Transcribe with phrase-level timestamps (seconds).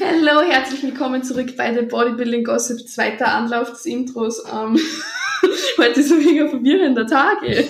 [0.00, 4.42] Hallo, herzlich willkommen zurück bei der Bodybuilding Gossip, zweiter Anlauf des Intros.
[4.50, 4.78] Ähm,
[5.78, 7.42] heute ist ein mega verwirrender Tag.
[7.42, 7.66] Ey.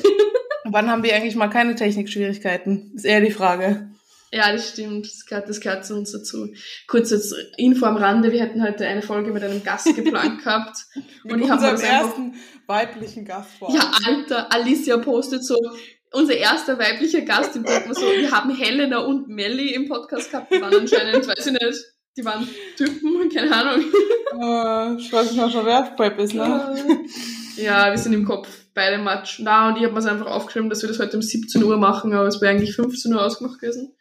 [0.65, 2.93] Wann haben wir eigentlich mal keine Technikschwierigkeiten?
[2.95, 3.91] Ist eher die Frage.
[4.33, 5.07] Ja, das stimmt.
[5.07, 6.53] Das gehört, das gehört zu uns dazu.
[6.87, 10.87] Kurz als Info am Rande, wir hätten heute eine Folge mit einem Gast geplant gehabt.
[11.25, 12.35] Mit und ich habe ersten
[12.67, 13.75] weiblichen Gast vor.
[13.75, 15.57] Ja, Alter, Alicia postet so,
[16.13, 20.53] unser erster weiblicher Gast im Podcast so, wir haben Helena und Melly im Podcast gehabt,
[20.53, 21.85] die waren anscheinend, weiß ich nicht,
[22.17, 23.85] die waren Typen, keine Ahnung.
[24.33, 26.75] Uh, ich weiß nicht wer Prep ist, ne?
[27.57, 29.41] Ja, wir sind im Kopf beide Match.
[29.41, 32.13] Na, und ich habe mir einfach aufgeschrieben, dass wir das heute um 17 Uhr machen,
[32.13, 33.95] aber es wäre eigentlich 15 Uhr ausgemacht gewesen.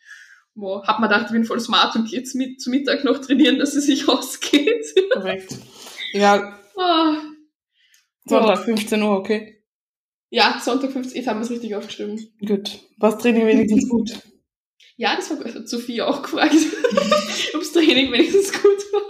[0.55, 3.19] Boah, hab mir gedacht, ich bin voll smart und gehe jetzt mit, zu Mittag noch
[3.19, 4.85] trainieren, dass es sich ausgeht.
[5.11, 5.55] Korrekt.
[6.13, 6.57] Ja.
[6.75, 7.15] Oh.
[8.25, 9.58] Sonntag 15 Uhr, okay.
[10.29, 12.19] Ja, Sonntag 15 jetzt haben wir es richtig aufgeschrieben.
[12.45, 12.79] Gut.
[12.97, 14.11] Was Training wenigstens gut?
[14.97, 16.53] Ja, das war Sophie auch gefragt,
[17.53, 19.01] ob das Training wenigstens gut war.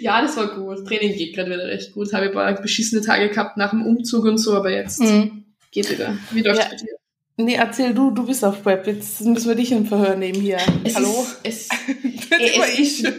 [0.00, 0.86] Ja, das war gut.
[0.86, 2.12] Training geht gerade wieder recht gut.
[2.12, 5.44] Habe ein paar beschissene Tage gehabt nach dem Umzug und so, aber jetzt mhm.
[5.70, 6.18] geht wieder.
[6.32, 6.70] Wie läuft's ja.
[6.70, 6.96] bei dir?
[7.36, 8.86] Nee, erzähl du, du bist auf Prep.
[8.86, 10.58] Jetzt müssen wir dich im Verhör nehmen hier.
[10.84, 11.26] Es Hallo?
[11.42, 11.68] Ist, es,
[12.38, 13.12] ey, es, ist,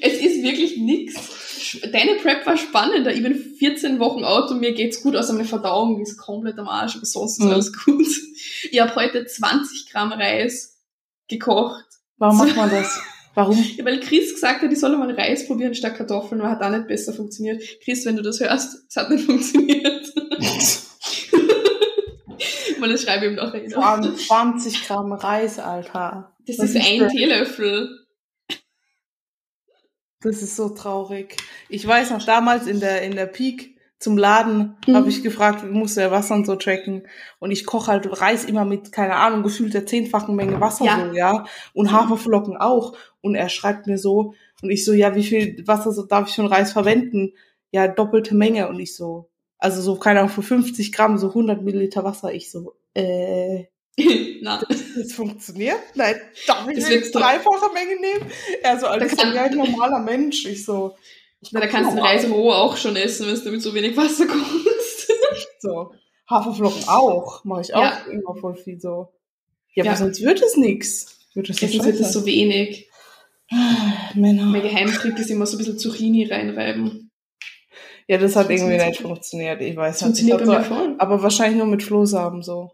[0.00, 1.14] es ist wirklich nix
[1.92, 3.12] deine Prep war spannender.
[3.12, 6.68] Ich bin 14 Wochen out und mir geht's gut, außer meine Verdauung ist komplett am
[6.68, 7.52] Arsch, aber sonst ist mhm.
[7.52, 8.06] alles gut.
[8.70, 10.78] Ich habe heute 20 Gramm Reis
[11.28, 11.84] gekocht.
[12.18, 13.00] Warum macht man das?
[13.34, 13.56] Warum?
[13.76, 16.70] Ja, weil Chris gesagt hat, ich soll mal Reis probieren statt Kartoffeln, weil hat auch
[16.70, 17.62] nicht besser funktioniert.
[17.82, 20.12] Chris, wenn du das hörst, es hat nicht funktioniert.
[22.80, 24.16] Mal das schreibe ich ihm noch erinnern.
[24.16, 26.34] 20 Gramm Reis, Alter.
[26.46, 27.99] Das, das ist, ist ein Teelöffel.
[30.22, 31.36] Das ist so traurig.
[31.68, 34.96] Ich weiß noch, damals in der, in der Peak zum Laden mhm.
[34.96, 37.06] habe ich gefragt, muss der Wasser und so tracken.
[37.38, 41.06] Und ich koche halt Reis immer mit, keine Ahnung, gefühlt der zehnfachen Menge Wasser ja.
[41.06, 41.44] so, ja.
[41.74, 42.96] Und Haferflocken auch.
[43.20, 46.34] Und er schreibt mir so, und ich so, ja, wie viel Wasser so darf ich
[46.34, 47.32] für Reis verwenden?
[47.70, 48.68] Ja, doppelte Menge.
[48.68, 49.28] Und ich so,
[49.58, 52.32] also so, keine Ahnung, für 50 Gramm, so 100 Milliliter Wasser.
[52.32, 53.64] Ich so, äh,
[54.42, 54.62] Na.
[54.68, 55.78] Das, das, funktioniert?
[55.94, 56.16] Nein,
[56.46, 58.30] darf ich das jetzt dreifache Menge nehmen?
[58.62, 60.46] Er so, als kann, ein normaler Mensch.
[60.46, 60.96] Ich so.
[61.40, 63.96] Ich Na, da kannst du Reis roh auch schon essen, wenn du mit so wenig
[63.96, 65.12] Wasser kochst.
[65.60, 65.92] so.
[66.28, 67.44] Haferflocken auch.
[67.44, 68.02] Mache ich auch ja.
[68.10, 69.12] immer voll viel so.
[69.74, 69.90] Ja, ja.
[69.90, 71.18] aber sonst wird es nichts.
[71.34, 72.88] Wird es sonst wird es so wenig.
[74.14, 74.44] Männer.
[74.46, 77.10] Mein Geheimtrick ist immer so ein bisschen Zucchini reinreiben.
[78.06, 79.60] Ja, das hat irgendwie nicht funktioniert.
[79.60, 80.02] Ich weiß nicht.
[80.02, 80.94] Funktioniert bei mir voll.
[80.98, 82.72] Aber wahrscheinlich nur mit Flohsamen so.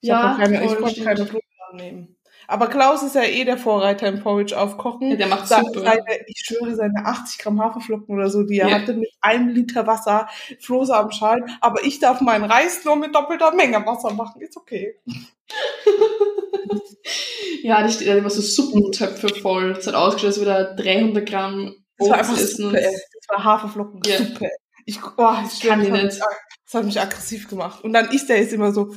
[0.00, 1.42] Ich ja, keine, ich konnte keine Blumen
[1.74, 2.18] nehmen.
[2.50, 5.10] Aber Klaus ist ja eh der Vorreiter im Porridge aufkochen.
[5.10, 5.80] Ja, der macht super.
[5.80, 8.74] Seine, ich schwöre, seine 80 Gramm Haferflocken oder so, die er ja.
[8.76, 10.28] hatte mit einem Liter Wasser,
[10.60, 11.44] Flohsamenschalen.
[11.60, 14.40] Aber ich darf meinen Reis nur mit doppelter Menge Wasser machen.
[14.40, 14.98] Ist okay.
[17.62, 19.72] ja, die steht immer so Suppentöpfe voll.
[19.72, 22.64] Es hat ausgeschaut, als wieder 300 Gramm Obst das war einfach essen.
[22.64, 24.18] Suppe, das war Haferflocken ja.
[24.18, 24.48] Suppe.
[24.86, 26.18] Ich, oh, ich kann die nicht.
[26.64, 27.84] Das hat mich aggressiv gemacht.
[27.84, 28.94] Und dann isst er jetzt immer so.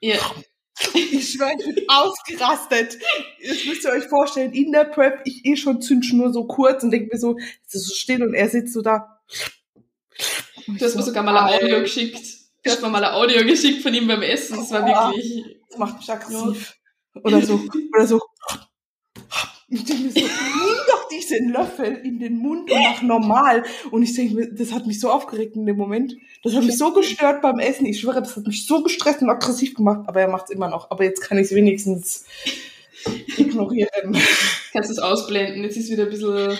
[0.00, 0.18] Ja.
[0.94, 2.98] Ich schwöre, ich bin ausgerastet.
[3.46, 6.90] Das müsst ihr euch vorstellen, in der Prep, ich eh schon zündschnur so kurz und
[6.90, 9.20] denke mir so, es ist so still und er sitzt so da.
[10.66, 12.26] Du hast so, mir sogar mal ein Audio geschickt.
[12.62, 14.56] Du hast mir mal ein Audio geschickt von ihm beim Essen.
[14.56, 15.44] Das war wirklich.
[15.68, 16.76] Das macht mich aggressiv.
[17.22, 17.60] Oder so,
[17.94, 18.20] oder so.
[19.72, 20.29] Ich denke mir so,
[21.30, 23.62] diesen Löffel in den Mund und mach normal.
[23.90, 26.16] Und ich denke mir, das hat mich so aufgeregt in dem Moment.
[26.42, 27.86] Das hat mich so gestört beim Essen.
[27.86, 30.00] Ich schwöre, das hat mich so gestresst und aggressiv gemacht.
[30.06, 30.90] Aber er macht es immer noch.
[30.90, 32.24] Aber jetzt kann ich es wenigstens
[33.36, 34.16] ignorieren.
[34.72, 35.62] Kannst du es ausblenden.
[35.62, 36.58] Jetzt ist wieder ein bisschen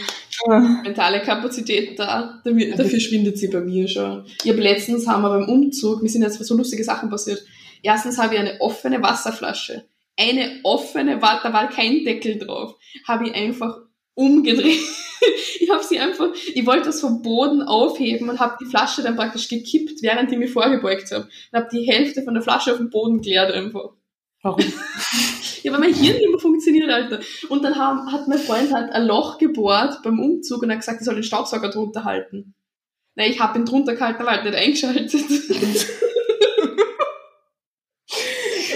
[0.83, 2.41] mentale Kapazität da.
[2.45, 4.25] Dafür schwindet sie bei mir schon.
[4.43, 7.45] Ich habe letztens, haben wir beim Umzug, mir sind jetzt so lustige Sachen passiert.
[7.83, 9.85] Erstens habe ich eine offene Wasserflasche
[10.21, 12.77] eine offene da war kein Deckel drauf,
[13.07, 13.79] habe ich einfach
[14.21, 14.81] umgedreht.
[15.61, 19.17] ich habe sie einfach, ich wollte das vom Boden aufheben und habe die Flasche dann
[19.17, 21.25] praktisch gekippt, während ich mich vorgebeugt habe.
[21.25, 23.91] Und habe die Hälfte von der Flasche auf den Boden geleert einfach.
[24.43, 24.61] Warum?
[25.63, 27.21] ja, weil mein Hirn nicht mehr funktioniert, Alter.
[27.49, 31.01] Und dann haben, hat mein Freund halt ein Loch gebohrt beim Umzug und hat gesagt,
[31.01, 32.55] ich soll den Staubsauger drunter halten.
[33.16, 35.13] Nein, ich habe ihn drunter gehalten, aber halt nicht eingeschaltet.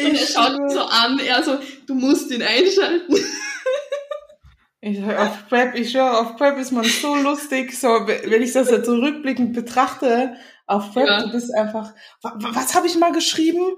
[0.04, 1.56] Und er schaut ihn so an, er so,
[1.86, 3.16] du musst ihn einschalten.
[4.86, 8.70] Ich, auf Prep, ich schwöre, auf Prep ist man so lustig, so, wenn ich das
[8.70, 10.36] jetzt so rückblickend betrachte,
[10.66, 11.22] auf Prep, ja.
[11.22, 13.76] du bist einfach, was habe ich mal geschrieben?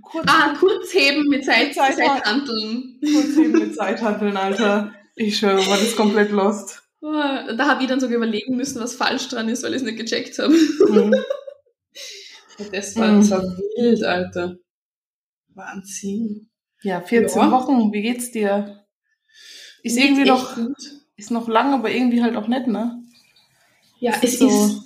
[0.00, 2.98] Kurz, ah, Kurzheben mit Zeit, Zeithandeln.
[3.00, 4.94] Kurzheben mit Zeithandeln, Alter.
[5.14, 6.82] Ich schwöre, war das komplett lost.
[7.00, 9.98] Da habe ich dann sogar überlegen müssen, was falsch dran ist, weil ich es nicht
[9.98, 10.54] gecheckt habe.
[10.54, 11.14] Mhm.
[12.72, 14.56] das, war, das war wild, Alter.
[15.54, 16.50] Wahnsinn.
[16.82, 17.50] Ja, 14 Ja.
[17.52, 18.81] Wochen, wie geht's dir?
[19.82, 20.76] Ist irgendwie noch, gut.
[21.16, 23.02] ist noch lang, aber irgendwie halt auch nett, ne?
[23.98, 24.80] Ja, Es es ist so- ist.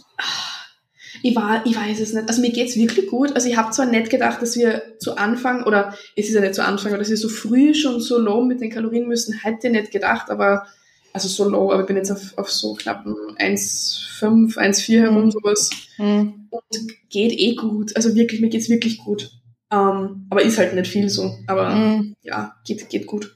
[1.23, 2.29] Ich, war, ich weiß es nicht.
[2.29, 3.33] Also mir geht's wirklich gut.
[3.33, 6.55] Also ich habe zwar nicht gedacht, dass wir zu Anfang, oder es ist ja nicht
[6.55, 9.67] zu Anfang, aber dass wir so früh schon so low mit den Kalorien müssen, hätte
[9.69, 10.67] ich nicht gedacht, aber
[11.13, 15.71] also so low, aber ich bin jetzt auf, auf so knappen 1,5, 1,4 herum, sowas.
[15.97, 16.49] Hm.
[16.51, 16.63] Und
[17.09, 17.97] geht eh gut.
[17.97, 19.31] Also wirklich, mir geht's wirklich gut.
[19.73, 21.37] Ähm, aber ist halt nicht viel so.
[21.47, 22.15] Aber Hm.
[22.23, 23.36] ja, geht, geht gut.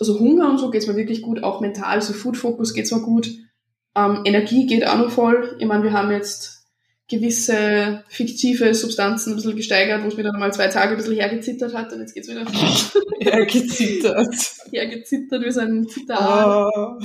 [0.00, 3.00] Also Hunger und so geht's mir wirklich gut, auch mental, so Food Focus geht's mir
[3.02, 3.30] gut.
[3.94, 5.56] Ähm, Energie geht auch noch voll.
[5.58, 6.60] Ich meine, wir haben jetzt
[7.08, 11.14] gewisse fiktive Substanzen ein bisschen gesteigert, wo es mir dann mal zwei Tage ein bisschen
[11.14, 12.44] hergezittert hat und jetzt geht's wieder
[13.20, 14.34] Ja, gezittert.
[14.70, 16.70] hergezittert wie so ein Zitterer.
[16.74, 16.98] Oh.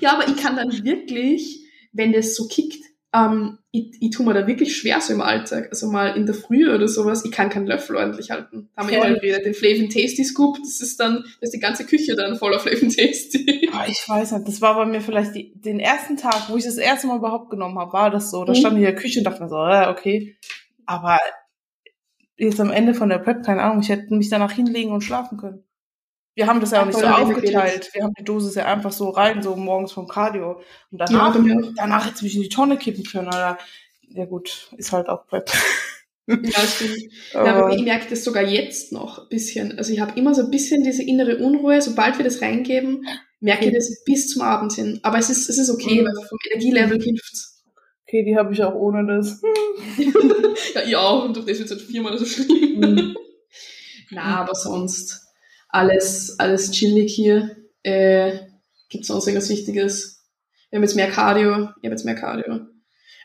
[0.00, 1.60] Ja, aber ich kann dann wirklich,
[1.92, 5.68] wenn das so kickt, ähm, ich, ich tue mir da wirklich schwer so im Alltag.
[5.70, 8.68] Also mal in der Früh oder sowas, ich kann keinen Löffel ordentlich halten.
[8.74, 11.54] Da haben wir ja mal geredet, den Flavin Tasty Scoop, das ist dann, das ist
[11.54, 13.68] die ganze Küche dann voller Flavin Tasty.
[13.72, 16.64] Ah, Ich weiß nicht, das war bei mir vielleicht die, den ersten Tag, wo ich
[16.64, 18.44] das erste Mal überhaupt genommen habe, war das so.
[18.44, 18.56] Da Mhm.
[18.56, 20.36] stand ich in der Küche und dachte mir so, äh, okay.
[20.86, 21.18] Aber
[22.36, 25.38] jetzt am Ende von der Prep, keine Ahnung, ich hätte mich danach hinlegen und schlafen
[25.38, 25.62] können.
[26.34, 27.90] Wir haben das ja auch nicht so aufgeteilt.
[27.92, 30.60] Wir haben die Dosis ja einfach so rein, so morgens vom Cardio.
[30.90, 31.72] Und Ja, danach, auch.
[31.76, 33.58] danach hätte ich mich in die Tonne kippen können, Alter.
[34.08, 35.50] Ja gut, ist halt auch Prep.
[36.26, 36.96] Ja, stimmt.
[37.34, 39.76] Ja, aber ich merke das sogar jetzt noch ein bisschen.
[39.78, 43.06] Also ich habe immer so ein bisschen diese innere Unruhe, sobald wir das reingeben,
[43.40, 45.00] merke ich das bis zum Abend hin.
[45.02, 46.06] Aber es ist, es ist okay, Mhm.
[46.06, 47.62] weil vom Energielevel hilft's.
[48.06, 49.40] Okay, die habe ich auch ohne das.
[50.74, 52.80] Ja, ich auch, und durch das wird es halt viermal so schlimm.
[52.80, 53.16] Mhm.
[54.10, 55.23] Na, aber sonst
[55.74, 57.56] alles, alles chillig hier.
[57.82, 58.38] Äh,
[58.88, 60.24] Gibt sonst irgendwas Wichtiges?
[60.70, 61.52] Wir haben jetzt mehr Cardio.
[61.80, 62.60] Ich habe jetzt mehr Cardio.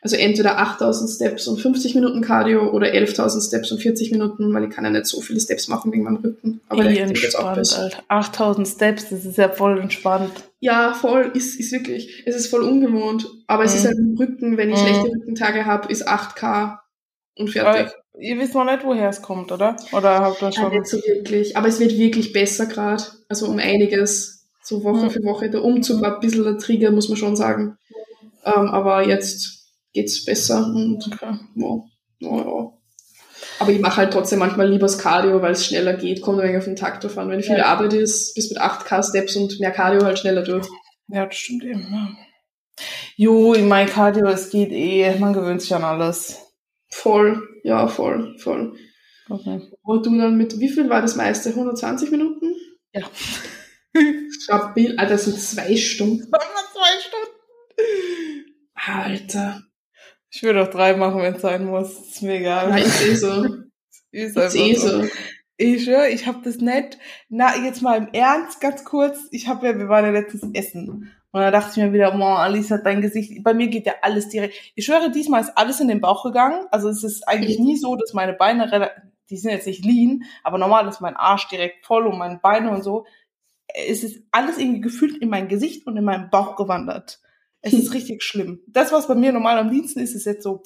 [0.02, 4.64] Also entweder 8000 Steps und 50 Minuten Cardio oder 11.000 Steps und 40 Minuten, weil
[4.64, 6.62] ich kann ja nicht so viele Steps machen wegen meinem Rücken.
[6.70, 7.82] Aber Ey, der jetzt auch entspannt, besser.
[7.84, 8.04] Alter.
[8.08, 10.32] 8000 Steps, das ist ja voll entspannt.
[10.62, 13.28] Ja, voll, ist, ist wirklich, es ist voll ungewohnt.
[13.48, 13.78] Aber es Mhm.
[13.80, 14.86] ist halt im Rücken, wenn ich Mhm.
[14.86, 16.80] schlechte Rückentage habe, ist 8K
[17.36, 17.92] und fertig.
[18.22, 19.76] Ihr wisst noch nicht, woher es kommt, oder?
[19.92, 20.72] Oder habt ihr schon?
[20.72, 21.56] nicht so wirklich.
[21.58, 23.04] Aber es wird wirklich besser gerade.
[23.30, 24.48] Also um einiges.
[24.64, 25.10] So Woche Mhm.
[25.10, 25.50] für Woche.
[25.50, 27.78] Der Umzug war ein bisschen der Trigger, muss man schon sagen.
[28.46, 31.36] Ähm, aber jetzt geht's besser und Okay.
[31.56, 32.72] ja, ja.
[33.60, 36.22] Aber ich mache halt trotzdem manchmal lieber das Cardio, weil es schneller geht.
[36.22, 37.30] Kommt ein wenig auf den Takt an.
[37.30, 37.66] Wenn viel Ja.
[37.66, 40.68] Arbeit ist, bis mit 8K Steps und mehr Cardio halt schneller durch.
[41.08, 41.82] Ja, das stimmt eben.
[41.92, 42.10] Ja.
[43.18, 45.14] Jo, in mein Cardio, es geht eh.
[45.20, 46.38] Man gewöhnt sich an alles.
[46.92, 48.76] Voll, ja, voll, voll.
[49.30, 49.62] Okay.
[49.84, 51.50] Und du dann mit, wie viel war das meiste?
[51.50, 52.54] 120 Minuten?
[52.94, 53.04] Ja.
[54.42, 56.30] Stabil, Alter, das sind zwei Stunden.
[56.30, 57.40] zwei Stunden.
[58.74, 59.62] Alter.
[60.32, 62.00] Ich würde auch drei machen, wenn es sein muss.
[62.00, 62.70] Ist mir egal.
[62.70, 63.46] Ja, ist eh so.
[64.12, 65.02] Ist Ist einfach eh so.
[65.04, 65.10] so.
[65.58, 66.98] Ich schwöre, ich habe das nicht.
[67.28, 69.20] Na, jetzt mal im Ernst, ganz kurz.
[69.32, 71.12] Ich habe ja, wir waren ja letztens essen.
[71.32, 73.44] Und da dachte ich mir wieder, oh, Alice hat dein Gesicht.
[73.44, 74.56] Bei mir geht ja alles direkt.
[74.76, 76.66] Ich schwöre, diesmal ist alles in den Bauch gegangen.
[76.72, 78.90] Also es ist eigentlich nie so, dass meine Beine,
[79.30, 82.72] die sind jetzt nicht lean, aber normal ist mein Arsch direkt voll und meine Beine
[82.72, 83.06] und so.
[83.68, 87.20] Es ist alles irgendwie gefühlt in mein Gesicht und in meinen Bauch gewandert.
[87.62, 88.62] Es ist richtig schlimm.
[88.66, 90.64] Das, was bei mir normal am liebsten ist, ist jetzt so.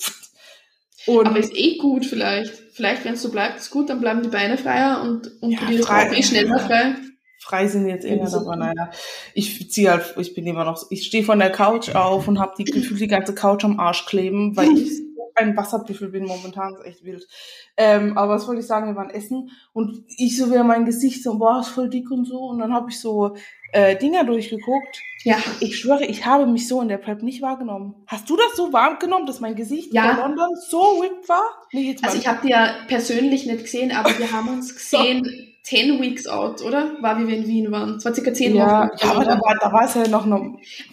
[1.05, 2.53] Und Aber ist eh gut vielleicht.
[2.71, 5.59] Vielleicht, wenn es so bleibt, ist gut, dann bleiben die Beine freier und, und Ja,
[5.83, 6.95] frei- eh schneller frei.
[7.43, 8.89] Frei sind jetzt eh nicht, aber naja.
[9.33, 12.53] Ich ziehe halt, ich bin immer noch, ich stehe von der Couch auf und habe
[12.57, 16.73] die gefühlt die ganze Couch am Arsch kleben, weil ich so ein Wasserbüffel bin momentan,
[16.75, 17.27] ist echt wild.
[17.75, 21.23] Ähm, aber was wollte ich sagen, wir waren essen und ich so wieder mein Gesicht
[21.23, 23.35] so, boah, ist voll dick und so und dann habe ich so
[23.71, 24.99] äh, Dinger durchgeguckt.
[25.23, 25.37] Ja.
[25.59, 27.95] Ich schwöre, ich habe mich so in der Prep nicht wahrgenommen.
[28.07, 30.13] Hast du das so wahrgenommen, dass mein Gesicht Ja.
[30.15, 31.43] vor London so ripped war?
[31.71, 32.21] Nee, jetzt Also mal.
[32.21, 36.61] ich habe die ja persönlich nicht gesehen, aber wir haben uns gesehen 10 Weeks out,
[36.61, 36.91] oder?
[37.01, 37.95] War, wie wir in Wien waren.
[37.95, 38.89] Es war circa 10 ja, Wochen.
[39.01, 40.41] ja, aber da war, da war es ja noch, noch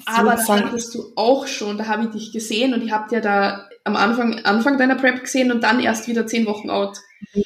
[0.07, 3.21] Aber da hattest du auch schon, da habe ich dich gesehen und ich habe dir
[3.21, 6.99] da am Anfang, Anfang deiner Prep gesehen und dann erst wieder 10 Wochen out.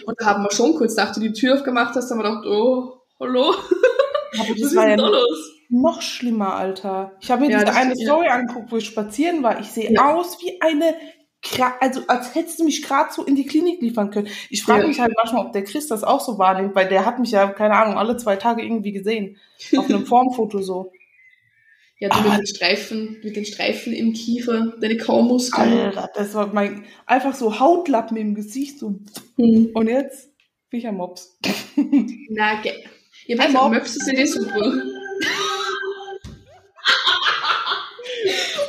[0.04, 2.47] Und da haben wir schon kurz, nachdem du die Tür aufgemacht hast, haben wir gedacht,
[2.47, 3.59] oh, hallo, aber
[4.38, 5.50] was das ist war denn ja da los?
[5.71, 7.12] noch schlimmer, Alter.
[7.21, 9.59] Ich habe mir Ja, diese eine Story angeguckt, wo ich spazieren war.
[9.61, 10.14] Ich sehe Ja.
[10.14, 10.95] aus wie eine,
[11.80, 14.28] also als hättest du mich gerade so in die Klinik liefern können.
[14.50, 14.88] Ich frage Ja.
[14.88, 17.46] mich halt manchmal, ob der Chris das auch so wahrnimmt, weil der hat mich ja,
[17.48, 19.36] keine Ahnung, alle zwei Tage irgendwie gesehen.
[19.76, 20.92] Auf einem Formfoto so.
[22.00, 25.72] Ja, du mit den Streifen, mit den Streifen im Kiefer, deine Kaumuskeln.
[25.72, 28.98] Alter, das war mein, einfach so Hautlappen im Gesicht, so.
[29.36, 29.70] Hm.
[29.74, 30.30] Und jetzt
[30.70, 31.38] bin ich ein Mops.
[32.30, 32.72] Na, ge
[33.52, 33.70] Mob.
[33.70, 34.72] möchtest du dir super?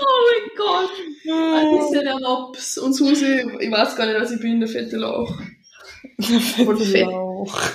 [0.01, 0.91] oh mein Gott.
[1.25, 2.77] Das ist ja der Mops.
[2.77, 5.33] Und Susi, ich weiß gar nicht, was ich bin, der fette Lauch.
[6.19, 7.07] Voll fett.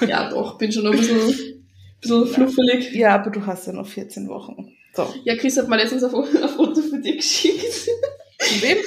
[0.09, 1.65] Ja, doch, bin schon ein bisschen,
[2.00, 2.93] bisschen fluffelig.
[2.93, 4.77] Ja, aber du hast ja noch 14 Wochen.
[4.95, 5.12] So.
[5.25, 7.89] Ja, Chris hat mir letztens ein Foto für dich geschickt.
[8.39, 8.79] Von wem?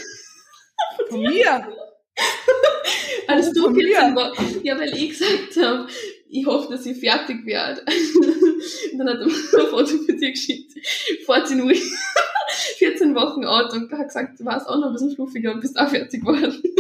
[1.10, 1.68] Von mir?
[3.28, 4.34] Als du 14 war.
[4.64, 5.88] Ja, weil ich gesagt habe,
[6.34, 7.82] ich hoffe, dass ich fertig werde.
[8.92, 10.74] Und dann hat er mir ein Foto für dich geschickt.
[11.26, 11.74] 14 Uhr,
[12.78, 15.78] 14 Wochen alt und hat gesagt, du warst auch noch ein bisschen fluffiger und bist
[15.78, 16.60] auch fertig geworden.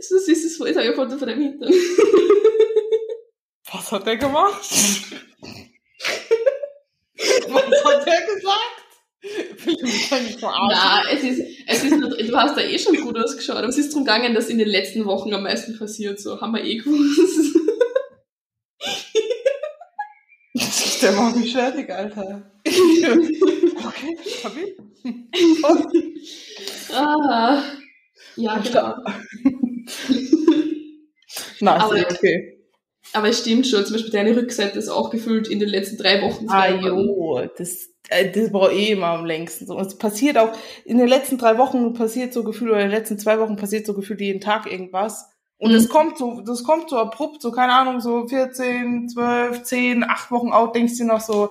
[0.00, 1.72] so süßes Foto, ich habe ein Foto von deinem Hintern.
[3.72, 4.60] Was hat der gemacht?
[7.48, 8.81] Was hat der gesagt?
[9.22, 13.90] Nein, es ist, es ist du hast da eh schon gut ausgeschaut, aber es ist
[13.92, 17.56] darum gegangen, dass in den letzten Wochen am meisten passiert, so haben wir eh gewusst.
[21.02, 22.50] Der macht mich fertig, Alter.
[22.66, 24.76] okay, hab ich.
[26.92, 27.62] ah,
[28.36, 28.94] ja, genau.
[31.60, 32.58] Na, Aber- ist okay.
[33.14, 36.22] Aber es stimmt schon, zum Beispiel deine Rückseite ist auch gefühlt in den letzten drei
[36.22, 36.48] Wochen.
[36.48, 37.88] Ah, jo, das,
[38.34, 39.76] das war eh immer am längsten so.
[39.76, 40.52] Und es passiert auch,
[40.84, 43.86] in den letzten drei Wochen passiert so gefühlt, oder in den letzten zwei Wochen passiert
[43.86, 45.28] so gefühlt jeden Tag irgendwas.
[45.58, 45.76] Und Mhm.
[45.76, 50.30] es kommt so, das kommt so abrupt, so, keine Ahnung, so 14, 12, 10, 8
[50.30, 51.50] Wochen out, denkst du noch so,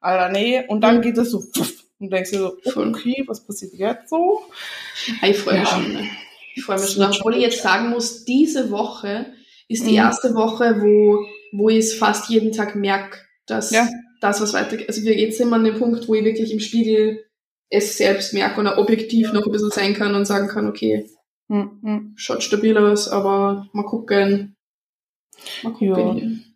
[0.00, 0.64] Alter, nee.
[0.66, 1.02] Und dann Mhm.
[1.02, 4.40] geht es so, pfuff, und denkst du so, okay, was passiert jetzt so?
[5.20, 5.74] Ah, ich freue mich Ja.
[5.76, 5.92] schon.
[5.92, 6.08] Ne?
[6.54, 7.04] Ich freue mich schon.
[7.04, 9.26] Obwohl ich jetzt sagen muss, diese Woche
[9.68, 9.96] ist die Mhm.
[9.96, 11.18] erste Woche, wo,
[11.52, 13.86] wo ich es fast jeden Tag merke, dass Ja.
[14.20, 14.88] Das, was weitergeht.
[14.88, 17.24] Also wir jetzt wir an dem Punkt, wo ich wirklich im Spiegel
[17.70, 21.08] es selbst merke und auch objektiv noch ein bisschen sein kann und sagen kann, okay,
[21.48, 22.12] Hm, hm.
[22.14, 24.56] schaut stabil aus, aber mal gucken.
[25.64, 26.18] Mal gucken.
[26.18, 26.50] Ja.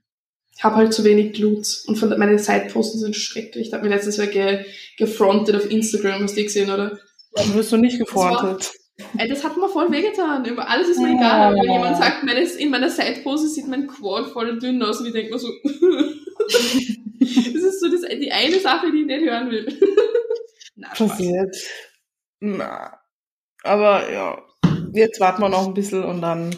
[0.56, 3.66] Ich habe halt zu wenig Glutes und von, meine Sideposten sind schrecklich.
[3.68, 4.64] Ich habe mir letztens mal ge,
[4.96, 6.96] gefrontet auf Instagram, hast du die gesehen, oder?
[7.32, 8.72] Dann wirst du nicht gefrontet.
[9.18, 10.44] Ey, das hat mir voll wehgetan.
[10.44, 11.16] Über alles ist mir Ja.
[11.16, 11.40] egal.
[11.52, 15.06] Aber wenn jemand sagt, meine, in meiner Sidepose sieht mein Quad voll dünn aus und
[15.06, 15.48] ich denke mir so,
[17.20, 19.66] das ist so das, die eine Sache, die ich nicht hören will.
[20.76, 20.88] Na.
[20.88, 21.56] Passiert.
[22.40, 22.98] Na.
[23.62, 24.42] Aber ja,
[24.92, 26.54] jetzt warten wir noch ein bisschen und dann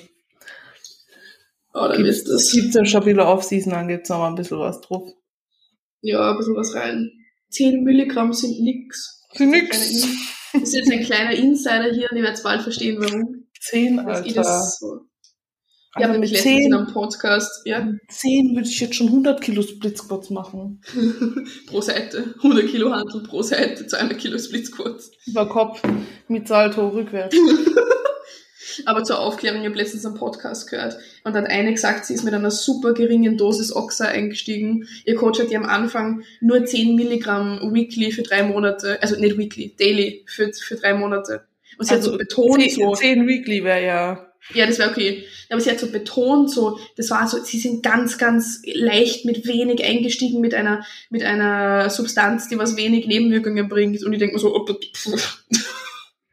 [1.74, 2.50] Oh, dann ist das.
[2.52, 5.06] gibt's eine stabile Offseason, dann gibt's noch mal ein bisschen was drauf.
[6.00, 7.10] Ja, ein bisschen was rein.
[7.50, 9.22] 10 Milligramm sind nix.
[9.34, 10.02] Für nix.
[10.54, 13.46] Das ist jetzt ein kleiner Insider hier und ihr werdet bald verstehen, warum.
[13.60, 14.42] Zehn, Dass ich Alter.
[14.48, 15.00] das so.
[15.98, 18.96] Ich habe Also nämlich mit letztens in zehn, einem Podcast, ja, zehn würde ich jetzt
[18.96, 20.82] schon 100 Kilo Splitsquats machen.
[21.66, 25.10] pro Seite, 100 Kilo Handel pro Seite, 200 Kilo Split Squats.
[25.26, 25.82] Über Kopf,
[26.28, 27.34] mit Salto, rückwärts.
[28.84, 32.24] Aber zur Aufklärung, ich habe letztens einen Podcast gehört und hat eine gesagt, sie ist
[32.24, 34.86] mit einer super geringen Dosis Oxa eingestiegen.
[35.06, 39.38] Ihr Coach hat ihr am Anfang nur 10 Milligramm weekly für drei Monate, also nicht
[39.38, 41.46] weekly, daily für, für drei Monate.
[41.78, 44.32] Und sie hat so betont zehn, so, zehn Weekly wäre ja.
[44.54, 45.24] Ja, das wäre okay.
[45.50, 49.46] Aber sie hat so betont so, das war so, sie sind ganz, ganz leicht mit
[49.46, 54.02] wenig eingestiegen mit einer, mit einer Substanz, die was wenig Nebenwirkungen bringt.
[54.04, 55.44] Und ich denke mir so, oh, pff,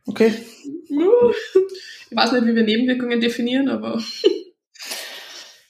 [0.06, 0.34] Okay.
[0.90, 4.02] ich weiß nicht, wie wir Nebenwirkungen definieren, aber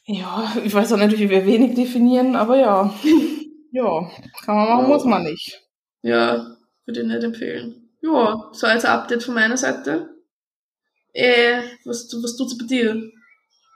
[0.06, 2.94] Ja, ich weiß auch nicht, wie wir wenig definieren, aber ja.
[3.72, 4.12] Ja,
[4.44, 5.62] kann man machen, muss man nicht.
[6.02, 7.90] Ja, würde ich nicht empfehlen.
[8.02, 10.12] Ja, so als Update von meiner Seite.
[11.13, 13.12] Äh, was, was tut's bei dir,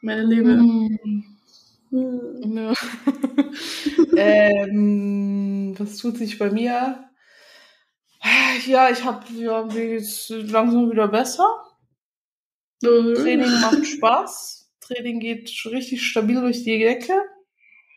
[0.01, 0.57] meine Liebe?
[0.57, 1.37] Mhm.
[1.91, 2.57] Hm.
[2.57, 2.73] Ja.
[4.17, 7.03] ähm, was tut sich bei mir?
[8.65, 11.47] Ja, ich habe ja, mir geht's langsam wieder besser.
[12.81, 14.69] Training macht Spaß.
[14.81, 17.13] Training geht richtig stabil durch die Decke.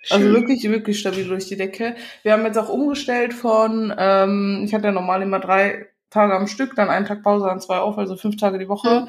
[0.09, 0.35] Also Schön.
[0.35, 1.97] wirklich, wirklich stabil durch die Decke.
[2.23, 6.47] Wir haben jetzt auch umgestellt von, ähm, ich hatte ja normal immer drei Tage am
[6.47, 9.03] Stück, dann einen Tag Pause, dann zwei auf, also fünf Tage die Woche.
[9.07, 9.09] Mhm.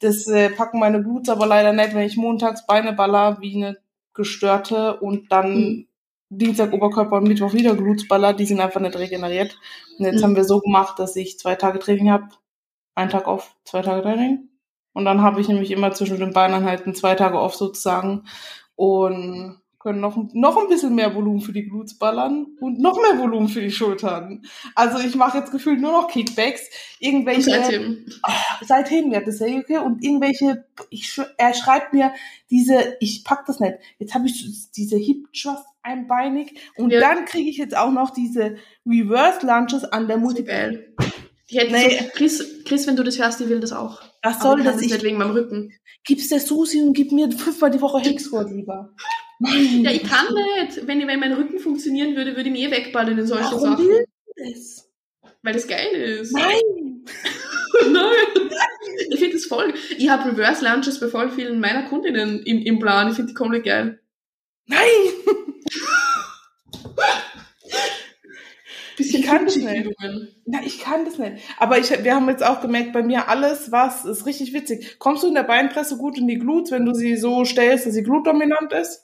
[0.00, 3.78] Das äh, packen meine Glutes aber leider nicht, wenn ich montags Beine baller wie eine
[4.12, 5.88] gestörte und dann Mhm.
[6.30, 9.56] Dienstag Oberkörper und Mittwoch wieder Glutes baller, die sind einfach nicht regeneriert.
[9.98, 10.24] Und jetzt Mhm.
[10.24, 12.28] haben wir so gemacht, dass ich zwei Tage Training habe,
[12.94, 14.48] einen Tag auf, zwei Tage Training.
[14.94, 18.24] Und dann habe ich nämlich immer zwischen den Beineinheiten zwei Tage off sozusagen
[18.76, 23.16] und können noch, noch ein bisschen mehr Volumen für die Glutes ballern und noch mehr
[23.22, 24.42] Volumen für die Schultern.
[24.74, 26.62] Also ich mache jetzt gefühlt nur noch Kickbacks,
[26.98, 28.06] irgendwelche seitdem.
[28.66, 32.12] seithin wird das ja okay und irgendwelche ich, er schreibt mir
[32.50, 37.00] diese ich pack das nicht jetzt habe ich diese Hip Thrust einbeinig und Ja.
[37.00, 40.44] dann kriege ich jetzt auch noch diese Reverse Lunges an der Multi.
[41.50, 41.98] Die hätten Nee.
[41.98, 44.00] so, Chris, Chris, wenn du das hörst, die will das auch.
[44.22, 45.72] was soll das ich nicht wegen meinem Rücken.
[46.04, 48.94] gib's der Susi und gib mir fünfmal die Woche Hexquad lieber
[49.38, 50.86] Mann, Ja, ich kann nicht.
[50.86, 53.88] Wenn, wenn mein Rücken funktionieren würde, würde ich mir eh wegballern in solchen warum Sachen.
[53.88, 54.04] will
[54.36, 54.88] das
[55.42, 56.32] Weil das geil ist.
[56.32, 57.04] nein
[57.90, 58.50] Nein.
[59.10, 59.74] Ich finde das voll.
[59.98, 63.08] Ich habe Reverse Lunches bei voll vielen meiner Kundinnen im, im Plan.
[63.08, 64.00] Ich finde die komplett geil.
[64.66, 64.80] Nein!
[68.96, 69.90] Bisschen Ich kann das nicht.
[70.46, 71.42] Na, ich kann das nicht.
[71.58, 75.00] Aber ich, wir haben jetzt auch gemerkt, bei mir alles, was ist richtig witzig.
[75.00, 77.94] Kommst du in der Beinpresse gut in die Glut, wenn du sie so stellst, dass
[77.94, 79.02] sie glutdominant ist?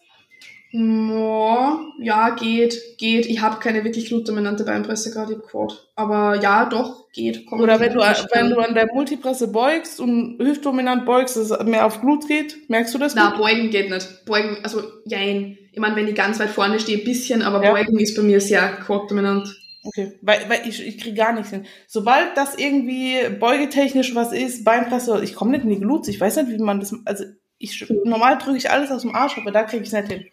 [0.72, 3.26] Ja, ja, geht, geht.
[3.26, 5.88] Ich habe keine wirklich glutdominante Beinpresse gerade im Quad.
[5.96, 7.46] Aber ja, doch, geht.
[7.46, 11.64] Kommt Oder wenn du, wenn du an der Multipresse beugst und hüftdominant beugst, dass es
[11.66, 13.16] mehr auf Glut geht, merkst du das?
[13.16, 14.24] Na, beugen geht nicht.
[14.26, 15.58] Beugen, also jein.
[15.72, 17.72] Ich meine, wenn ich ganz weit vorne stehe, ein bisschen, aber Ja.
[17.72, 19.48] beugen ist bei mir sehr quad-dominant.
[19.82, 21.66] Okay, weil, weil ich, ich kriege gar nichts hin.
[21.88, 26.36] Sobald das irgendwie beugetechnisch was ist, Beinpresse, ich komme nicht in die Glut, ich weiß
[26.36, 27.24] nicht, wie man das, also
[27.58, 30.26] ich, normal drücke ich alles aus dem Arsch, aber da kriege ich es nicht hin.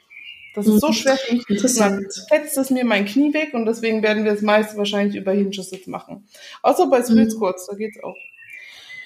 [0.57, 0.93] Das ist so Mhm.
[0.93, 1.49] schwer für mich.
[1.49, 2.01] Interessant.
[2.29, 5.31] Dann fetzt es mir mein Knie weg und deswegen werden wir das meiste wahrscheinlich über
[5.31, 6.27] Hinges jetzt machen.
[6.63, 7.39] Außer bei Splits Mhm.
[7.39, 8.15] kurz, da geht's auch.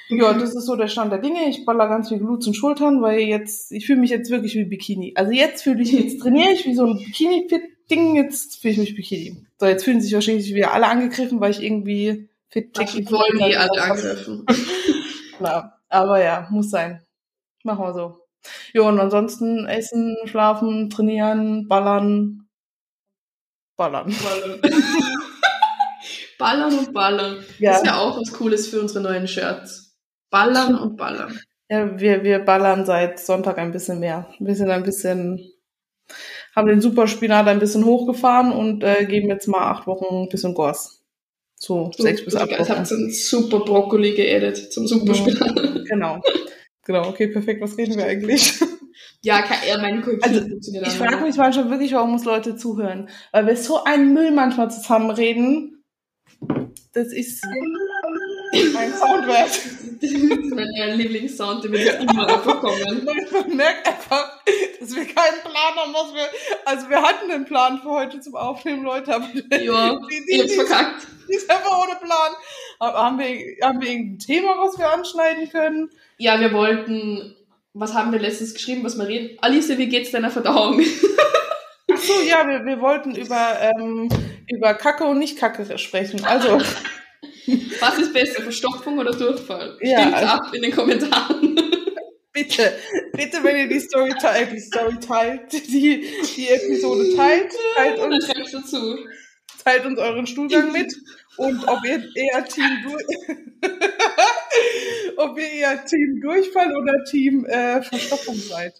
[0.10, 1.48] Ja, das ist so der Stand der Dinge.
[1.50, 4.66] Ich baller ganz viel Glutes und Schultern, weil jetzt, ich fühle mich jetzt wirklich wie
[4.66, 5.14] Bikini.
[5.16, 8.96] Also jetzt fühle ich, jetzt trainiere ich wie so ein Bikini-Fit-Ding, jetzt fühle ich mich
[8.96, 9.38] Bikini.
[9.60, 13.56] So, jetzt fühlen sich wahrscheinlich wieder alle angegriffen, weil ich irgendwie fit Ich wollen eh
[13.56, 14.46] alle angreifen.
[15.38, 15.80] Klar.
[15.90, 17.02] Aber ja, muss sein.
[17.64, 18.21] Machen wir so.
[18.74, 22.48] Ja, und ansonsten essen, schlafen, trainieren, ballern.
[23.78, 24.14] Ballern.
[26.38, 27.46] Ballern und ballern.
[27.60, 27.74] Ja.
[27.74, 29.96] Das ist ja auch was Cooles für unsere neuen Shirts.
[30.32, 31.40] Ballern und ballern.
[31.70, 34.28] Ja, wir, wir ballern seit Sonntag ein bisschen mehr.
[34.40, 35.52] Wir sind ein bisschen,
[36.56, 40.56] haben den Superspinat ein bisschen hochgefahren und äh, geben jetzt mal acht Wochen ein bisschen
[40.56, 41.04] Gors.
[41.56, 42.80] So sechs bis acht Jetzt Wochen.
[42.80, 45.86] habt ihr einen super Brokkoli geedet zum Superspinat.
[45.88, 46.22] Genau.
[46.84, 47.62] Genau, okay, perfekt.
[47.62, 48.60] Was reden wir eigentlich?
[49.24, 52.56] Ja, kann, ja mein Korrektur Also, funktioniert Ich frage mich manchmal wirklich, warum uns Leute
[52.56, 53.08] zuhören.
[53.32, 55.84] Weil wir so einen Müll manchmal zusammenreden.
[56.94, 59.60] Das ist ein Sound wert.
[60.02, 63.06] Das ist mein Lieblingssound, der wird immer einfach kommen.
[63.32, 64.42] Man merkt einfach,
[64.82, 66.28] dass wir keinen Plan haben, was wir.
[66.66, 69.26] Also wir hatten einen Plan für heute zum Aufnehmen, Leute, aber
[69.62, 71.08] Ja, die, die, die, verkackt.
[71.30, 72.32] die ist einfach ohne Plan.
[72.80, 75.90] Aber haben wir, haben wir irgendein Thema, was wir anschneiden können?
[76.18, 77.36] Ja, wir wollten,
[77.74, 79.38] was haben wir letztens geschrieben, was wir reden?
[79.42, 80.82] Alice, wie geht's deiner Verdauung?
[81.94, 84.10] Ach so, ja, wir, wir wollten über, ähm,
[84.48, 86.26] über Kacke und Nicht-Kacke sprechen.
[86.26, 86.58] Also,
[87.80, 89.78] Was ist besser, Verstopfung oder Durchfall?
[89.82, 91.60] Ja, Stimmt also- ab in den Kommentaren.
[92.42, 92.74] Bitte,
[93.14, 98.28] bitte, wenn ihr die Story teilt, die Story teilt, die, die Episode teilt, teilt uns,
[99.64, 100.94] teilt uns euren Stuhlgang mit
[101.38, 103.06] und ob ihr eher Team durch,
[105.18, 108.74] ob ihr eher Team Durchfall oder Team äh, Verstopfung seid.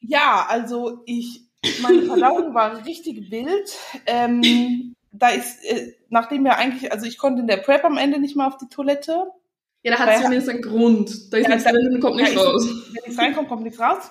[0.00, 1.42] Ja, also ich,
[1.80, 3.76] meine Verdauung war richtig wild.
[4.06, 8.20] Ähm, da ist, äh, nachdem wir eigentlich, also ich konnte in der Prep am Ende
[8.20, 9.26] nicht mehr auf die Toilette.
[9.86, 11.32] Ja, da hat es zumindest einen Grund.
[11.32, 12.66] Da ist Ja, nichts drin und kommt nichts ist- raus.
[12.66, 14.10] Wenn nichts reinkommt, kommt nichts raus.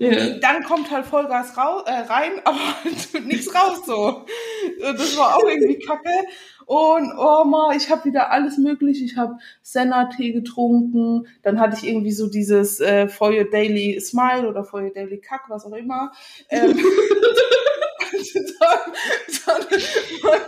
[0.00, 0.10] Ja.
[0.40, 4.24] Dann kommt halt Vollgas rau äh, rein, aber halt nichts raus so.
[4.80, 6.10] Das war auch irgendwie kacke.
[6.66, 9.00] Und oh ma, ich habe wieder alles möglich.
[9.04, 11.28] Ich habe Senna-Tee getrunken.
[11.42, 15.18] Dann hatte ich irgendwie so dieses äh, For Your Daily Smile oder For Your Daily
[15.20, 16.10] Kack, was auch immer.
[16.48, 16.76] Ähm,
[18.60, 18.78] dann,
[19.46, 19.80] dann
[20.22, 20.40] mein,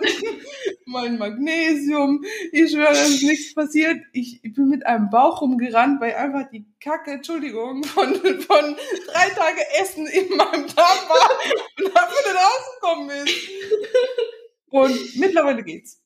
[0.86, 2.24] mein Magnesium.
[2.52, 3.98] Ich schwöre, es ist nichts passiert.
[4.12, 9.30] Ich, ich bin mit einem Bauch rumgerannt, weil einfach die Kacke, Entschuldigung, von, von drei
[9.30, 11.30] Tage Essen in meinem Darm war
[11.78, 13.48] und dafür nicht rausgekommen ist.
[14.70, 16.00] Und mittlerweile geht's.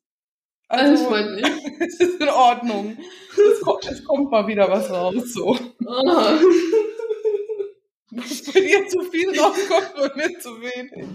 [0.69, 1.43] Also, mich.
[1.81, 2.99] es ist in Ordnung.
[3.33, 5.57] Es kommt, es kommt mal wieder was raus, so.
[5.87, 6.39] Oh.
[8.19, 11.07] Was bei dir zu viel rauskommt, bei mir zu wenig.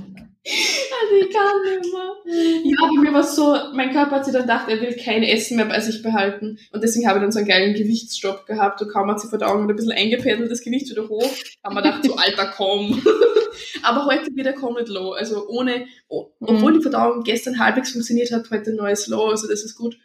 [0.46, 2.64] Also ich kann nicht mehr.
[2.66, 5.24] Ja, bei mir war es so, mein Körper hat sich dann gedacht, er will kein
[5.24, 6.60] Essen mehr bei sich behalten.
[6.74, 8.82] Und deswegen habe ich dann so einen geilen Gewichtsstopp gehabt.
[8.82, 11.30] Und kaum hat die Verdauung ein bisschen eingependelt, das Gewicht wieder hoch.
[11.64, 13.02] Haben wir gedacht, so alter, komm.
[13.84, 15.12] Aber heute wieder komplett low.
[15.14, 16.78] Also ohne, oh, obwohl Mhm.
[16.78, 19.98] die Verdauung gestern halbwegs funktioniert hat, heute ein neues Low, also das ist gut.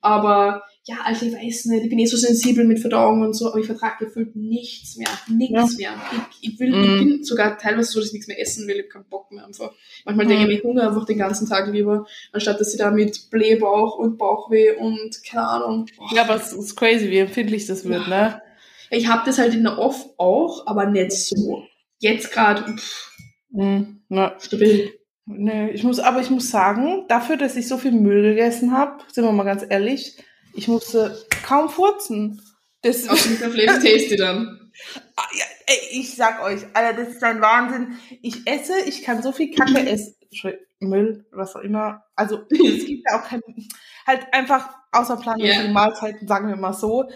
[0.00, 3.48] Aber ja, also ich weiß nicht, ich bin eh so sensibel mit Verdauung und so,
[3.48, 5.92] aber ich vertrage gefühlt nichts mehr, nichts mehr.
[6.40, 6.82] Ich, ich will, Mhm.
[6.84, 9.30] ich bin sogar teilweise so, dass ich nichts mehr essen will, ich habe keinen Bock
[9.30, 9.72] mehr einfach.
[10.04, 10.52] Manchmal denke ich Mhm.
[10.52, 14.18] mir, ich hungere einfach den ganzen Tag lieber, anstatt dass ich da mit Blähbauch und
[14.18, 15.86] Bauchweh und keine Ahnung.
[15.96, 16.08] Boah.
[16.14, 18.42] Ja, aber es ist crazy, wie empfindlich das wird, ne?
[18.90, 21.62] Ich habe das halt in der Off auch, aber nicht so.
[21.98, 22.74] Jetzt gerade
[23.50, 24.00] Mhm.
[24.08, 24.92] Na, stabil.
[25.26, 29.04] Nee, ich muss, aber ich muss sagen, dafür, dass ich so viel Müll gegessen habe,
[29.12, 30.16] sind wir mal ganz ehrlich,
[30.54, 32.42] ich musste kaum furzen.
[32.82, 34.72] Das, Auf Flavor Tasty dann.
[35.16, 37.96] Ah, ja, ey, ich sag euch, Alter, das ist ein Wahnsinn.
[38.22, 40.16] Ich esse, ich kann so viel Kacke essen,
[40.80, 42.04] Müll, was auch immer.
[42.16, 43.40] Also es gibt ja auch kein,
[44.06, 45.70] halt einfach außerplanmäßige Ja.
[45.70, 47.08] Mahlzeiten, sagen wir mal so.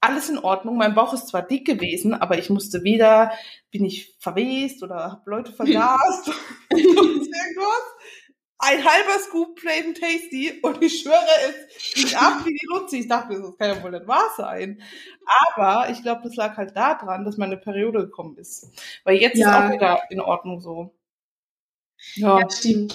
[0.00, 0.76] Alles in Ordnung.
[0.78, 3.32] Mein Bauch ist zwar dick gewesen, aber ich musste weder,
[3.70, 6.36] bin ich verwest oder habe Leute vergast oder
[6.70, 7.82] irgendwas.
[8.64, 11.16] Ein halber Scoop Plain Tasty und ich schwöre,
[11.48, 13.00] es ging ab wie die Luzi.
[13.00, 14.80] Ich dachte, das kann ja wohl nicht wahr sein.
[15.56, 18.68] Aber ich glaube, das lag halt daran, dass meine Periode gekommen ist.
[19.04, 19.58] Weil jetzt Ja.
[19.66, 20.94] ist auch wieder in Ordnung so.
[22.14, 22.38] Ja.
[22.40, 22.94] Ja, stimmt.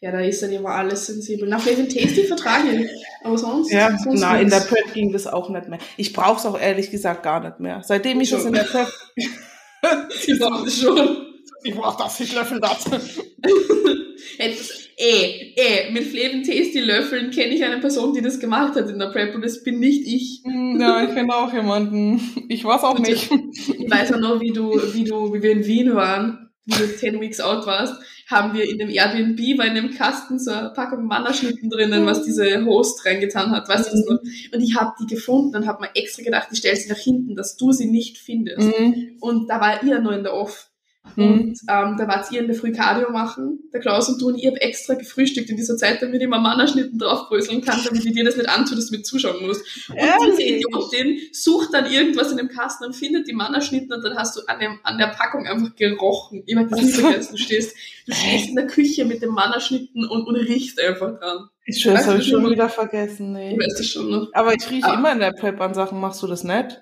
[0.00, 1.48] Ja, da ist dann immer alles sensibel.
[1.48, 2.90] Nach Flavin Tasty vertrage ich.
[3.24, 3.72] Aber sonst.
[3.72, 4.60] Ja, sonst na, in der.
[4.60, 5.78] Prep ging das auch nicht mehr.
[5.96, 7.82] Ich brauche es auch ehrlich gesagt gar nicht mehr.
[7.82, 8.48] Seitdem ich das Schon.
[8.48, 8.88] in der Prep.
[10.10, 11.33] Sie sagt es schon.
[11.64, 12.84] Ich brauche das, ich löffel das.
[14.38, 18.88] Etwas, eh, eh, mit Flavin Tasty Löffeln kenne ich eine Person, die das gemacht hat
[18.88, 20.42] in der Prep und das bin nicht ich.
[20.44, 22.20] Hm, Ja, ich kenne auch jemanden.
[22.48, 23.30] Ich weiß auch nicht.
[23.30, 26.96] Ich weiß auch noch, wie du, wie du, wie wir in Wien waren, wie du
[26.96, 27.94] 10 Weeks out warst,
[28.28, 32.24] haben wir in dem Airbnb war in dem Kasten so eine Packung Mannerschnitten drinnen, was
[32.24, 34.18] diese Host reingetan hat, weißt du das noch?
[34.52, 37.36] Und ich habe die gefunden und habe mir extra gedacht, ich stelle sie nach hinten,
[37.36, 38.78] dass du sie nicht findest.
[38.78, 39.18] Mhm.
[39.20, 40.70] Und da war ihr nur in der Off.
[41.16, 41.24] Mhm.
[41.32, 44.36] Und ähm, da wart ihr in der Früh Cardio machen, der Klaus und du, und
[44.38, 48.12] ich hab extra gefrühstückt in dieser Zeit, damit ich mal Mannerschnitten draufbröseln kann, damit ich
[48.12, 49.62] dir das nicht antue, dass du mit zuschauen musst.
[49.88, 50.64] Und diese Ehrlich?
[50.66, 54.40] Idiotin sucht dann irgendwas in dem Kasten und findet die Mannerschnitten und dann hast du
[54.46, 56.42] an, dem, an der Packung einfach gerochen.
[56.46, 57.32] Ich mag das nie vergessen.
[57.36, 57.74] Du stehst,
[58.06, 61.48] du stehst in der Küche mit dem Mannerschnitten und, und riechst einfach dran.
[61.66, 63.32] Ich schwöre, das habe ich schon wie- wieder vergessen.
[63.32, 63.52] Nee.
[63.54, 64.28] Ich weiß das schon noch.
[64.34, 64.94] Aber ich rieche Ah.
[64.94, 65.98] immer in der Prep an Sachen.
[66.00, 66.80] Machst du das nicht?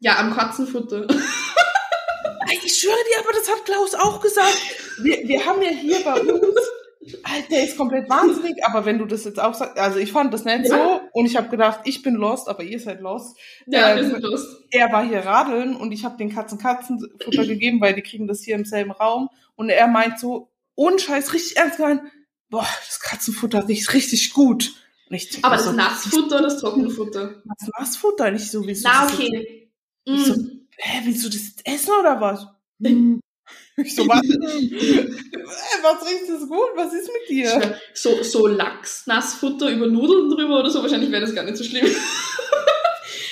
[0.00, 1.06] Ja, am Katzenfutter.
[2.64, 4.58] Ich schwöre dir, aber das hat Klaus auch gesagt.
[5.02, 6.56] Wir, wir haben ja hier bei uns,
[7.22, 10.32] Alter, der ist komplett wahnsinnig, aber wenn du das jetzt auch sagst, also ich fand
[10.34, 10.68] das nicht Ja.
[10.68, 13.36] so und ich habe gedacht, ich bin lost, aber ihr seid lost.
[13.66, 14.44] Ja, wir Ähm, sind los.
[14.70, 18.42] er war hier radeln und ich habe den Katzen Katzenfutter gegeben, weil die kriegen das
[18.42, 22.02] hier im selben Raum und er meint so, ohne Scheiß, richtig ernst gemeint,
[22.50, 24.72] boah, das Katzenfutter riecht richtig gut.
[25.10, 27.42] Denk Aber mir das so, Nassfutter oder das Trockenfutter?
[27.58, 28.86] Das Nassfutter, nicht so wie so.
[28.88, 29.70] Na, okay.
[30.06, 30.57] So, Mm.
[30.78, 32.46] Hä, willst du das jetzt essen oder was?
[32.82, 33.20] Hm.
[33.76, 34.20] Ich so, was?
[35.82, 36.70] Was riecht das gut?
[36.74, 37.78] Was ist mit dir?
[37.94, 41.64] So, so Lachs, Nassfutter über Nudeln drüber oder so, wahrscheinlich wäre das gar nicht so
[41.64, 41.86] schlimm.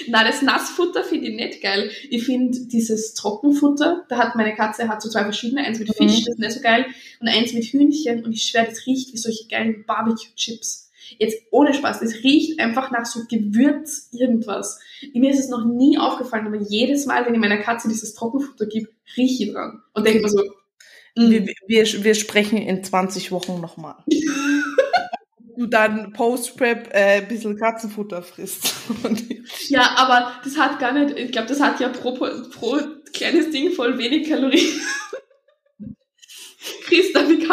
[0.09, 1.91] Nein, das Nassfutter finde ich nicht geil.
[2.11, 6.21] Ich finde dieses Trockenfutter, da hat meine Katze hat so zwei verschiedene, eins mit Fisch,
[6.21, 6.25] Mhm.
[6.25, 6.87] das ist nicht so geil,
[7.21, 10.86] und eins mit Hühnchen und ich schwöre, das riecht wie solche geilen Barbecue-Chips.
[11.19, 14.81] Jetzt ohne Spaß, das riecht einfach nach so Gewürz irgendwas.
[15.15, 18.67] Mir ist es noch nie aufgefallen, aber jedes Mal, wenn ich meiner Katze dieses Trockenfutter
[18.67, 19.83] gebe, rieche ich dran.
[19.95, 20.43] Und denke mir so,
[21.17, 23.97] mm, Wir, wir, wir sprechen in 20 Wochen nochmal.
[25.57, 28.75] du dann Post-Prep äh, ein bisschen Katzenfutter frisst.
[29.69, 32.79] Ja, aber das hat gar nicht, ich glaube, das hat ja pro, pro
[33.13, 34.81] kleines Ding voll wenig Kalorien.
[36.87, 37.47] Kriegst dann die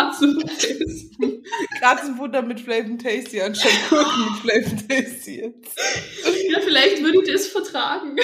[1.80, 5.78] Katzenfutter mit Flavor Tasty anstatt Gurken mit Flavor Tasty jetzt.
[6.50, 8.16] Ja, vielleicht würde ich das vertragen.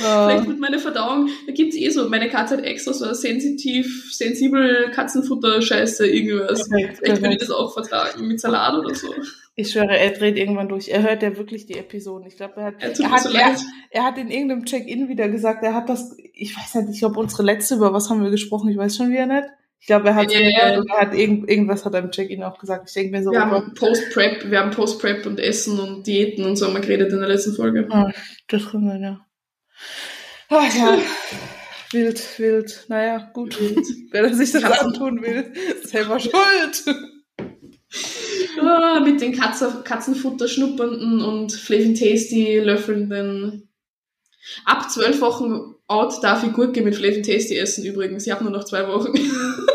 [0.00, 0.28] Ja.
[0.28, 4.90] Vielleicht mit meiner Verdauung, da gibt's eh so, meine Katze hat extra so sensitiv, sensibel
[4.92, 6.68] Katzenfutter-Scheiße, irgendwas.
[6.68, 7.42] Perfekt, Vielleicht würde ich perfekt.
[7.42, 9.12] das auch vertragen, mit Salat oder so.
[9.56, 10.88] Ich schwöre, er dreht irgendwann durch.
[10.88, 12.28] Er hört ja wirklich die Episoden.
[12.28, 13.56] Ich glaube, er hat, Er er hat, so er,
[13.90, 17.18] er hat in irgendeinem Check-in wieder gesagt, er hat das, ich weiß nicht, ich glaube,
[17.18, 19.48] unsere letzte, über was haben wir gesprochen, ich weiß schon wieder nicht.
[19.80, 22.88] Ich glaube, er hat, er hat irgend, irgendwas hat er im Check-in auch gesagt.
[22.88, 26.44] Ich denke mir so, Wir oh haben Post-Prep, wir haben Post-Prep und Essen und Diäten
[26.44, 27.86] und so haben wir geredet in der letzten Folge.
[27.90, 28.10] ah,
[28.48, 29.20] das kann sein, ja.
[30.50, 30.98] Ach ja,
[31.92, 32.86] wild, wild.
[32.88, 33.58] Naja, gut.
[34.10, 36.84] Wer das sich das antun will, ist selber schuld.
[38.60, 43.70] Ah, mit den Katze, Katzenfutter schnuppernden und Flavin Tasty löffelnden.
[44.66, 48.26] Ab zwölf Wochen out darf ich Gurke mit Flavin Tasty essen übrigens.
[48.26, 49.12] Ich habe nur noch zwei Wochen.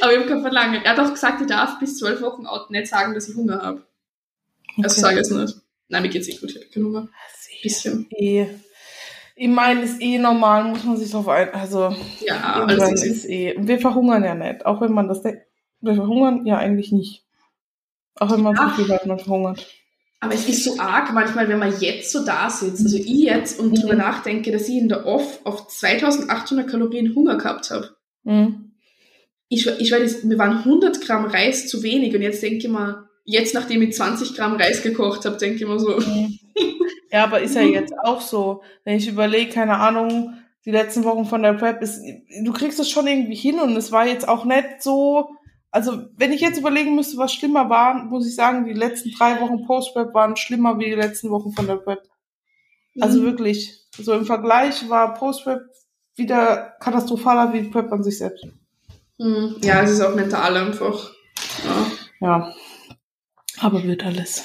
[0.00, 0.82] Aber ich habe kein Verlangen.
[0.84, 3.62] Er hat auch gesagt, ich darf bis zwölf Wochen out nicht sagen, dass ich Hunger
[3.62, 3.82] habe.
[4.82, 5.54] Also sage ich es nicht.
[5.88, 7.08] Nein, mir geht's eh gut, ich habe keinen Hunger.
[7.62, 8.06] Bisschen.
[8.10, 8.46] Eh.
[9.36, 13.08] Ich meine, ist eh normal, muss man sich drauf ein, also, Ja, alles easy.
[13.08, 15.42] ist eh, wir verhungern ja nicht, auch wenn man das denkt.
[15.80, 17.24] Wir verhungern ja eigentlich nicht.
[18.16, 18.68] Auch wenn man Ja.
[18.76, 19.66] so viel hat, man verhungert.
[20.24, 23.60] Aber es ist so arg manchmal, wenn man jetzt so da sitzt, also ich jetzt
[23.60, 23.74] und Mhm.
[23.76, 27.90] drüber nachdenke, dass ich in der Off auf 2800 Kalorien Hunger gehabt habe.
[28.24, 28.72] Mhm.
[29.48, 33.04] ich, ich weiß, mir waren 100 Gramm Reis zu wenig und jetzt denke ich mal,
[33.24, 35.98] jetzt nachdem ich 20 Gramm Reis gekocht habe, denke ich mir so,
[37.12, 37.72] Ja, aber ist ja Mhm.
[37.72, 38.62] jetzt auch so.
[38.84, 40.34] Wenn ich überlege, keine Ahnung,
[40.64, 42.00] die letzten Wochen von der Prep ist,
[42.42, 45.28] du kriegst es schon irgendwie hin und es war jetzt auch nicht so,
[45.74, 49.40] also wenn ich jetzt überlegen müsste, was schlimmer war, muss ich sagen, die letzten drei
[49.40, 52.02] Wochen Post-Prep waren schlimmer wie die letzten Wochen von der Prep.
[53.00, 53.24] Also Mhm.
[53.24, 55.62] wirklich, so im Vergleich war Post-Prep
[56.14, 58.46] wieder katastrophaler wie Prep an sich selbst.
[59.18, 59.56] Mhm.
[59.62, 61.10] ja, es ist auch mental einfach.
[61.64, 61.86] Ja.
[62.20, 62.54] Ja.
[63.58, 64.44] Aber wird alles.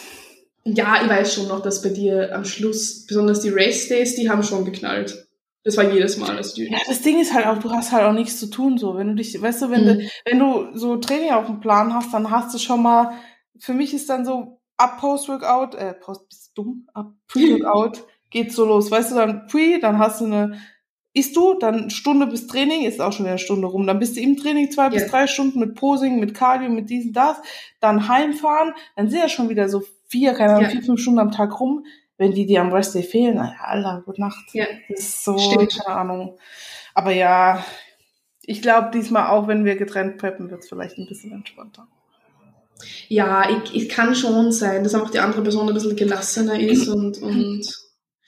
[0.64, 4.30] Ja, ich weiß schon noch, dass bei dir am Schluss, besonders die Race Days, die
[4.30, 5.28] haben schon geknallt.
[5.64, 6.38] Das war jedes Mal.
[6.38, 8.78] Also die Ja, das Ding ist halt auch, du hast halt auch nichts zu tun,
[8.78, 8.96] so.
[8.96, 9.88] Wenn du dich, weißt du, wenn Mhm.
[10.00, 13.12] du, wenn du so Training auf dem Plan hast, dann hast du schon mal,
[13.60, 16.88] für mich ist dann so, ab Post-Workout, äh, Post, bist du dumm?
[16.94, 18.90] Ab Pre-Workout geht's so los.
[18.90, 20.60] Weißt du, dann Pre, dann hast du eine,
[21.14, 23.86] isst du, dann Stunde bis Training, ist auch schon wieder eine Stunde rum.
[23.86, 25.08] Dann bist du im Training zwei bis Ja.
[25.10, 27.36] drei Stunden mit Posing, mit Cardio, mit diesem, das.
[27.82, 30.70] Dann heimfahren, dann sind ja schon wieder so vier, keine Ahnung, Ja.
[30.70, 31.84] vier, fünf Stunden am Tag rum.
[32.20, 34.54] Wenn die dir am Rest Day fehlen, naja, Alter, gute Nacht.
[34.54, 34.66] Ja.
[34.90, 35.80] Das ist so, Stimmt.
[35.84, 36.38] keine Ahnung.
[36.94, 37.64] Aber ja,
[38.42, 41.88] ich glaube diesmal auch, wenn wir getrennt preppen, wird es vielleicht ein bisschen entspannter.
[43.08, 46.88] Ja, ich, ich kann schon sein, dass einfach die andere Person ein bisschen gelassener ist
[46.90, 47.62] und, und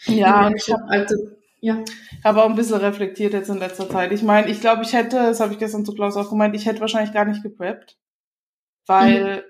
[0.06, 1.15] Ja, ich ich habe Alter,
[1.60, 1.84] ja.
[2.23, 4.13] hab auch ein bisschen reflektiert jetzt in letzter Zeit.
[4.13, 6.65] Ich meine, ich glaube, ich hätte, das habe ich gestern zu Klaus auch gemeint, ich
[6.65, 7.97] hätte wahrscheinlich gar nicht gepreppt.
[8.88, 9.43] Weil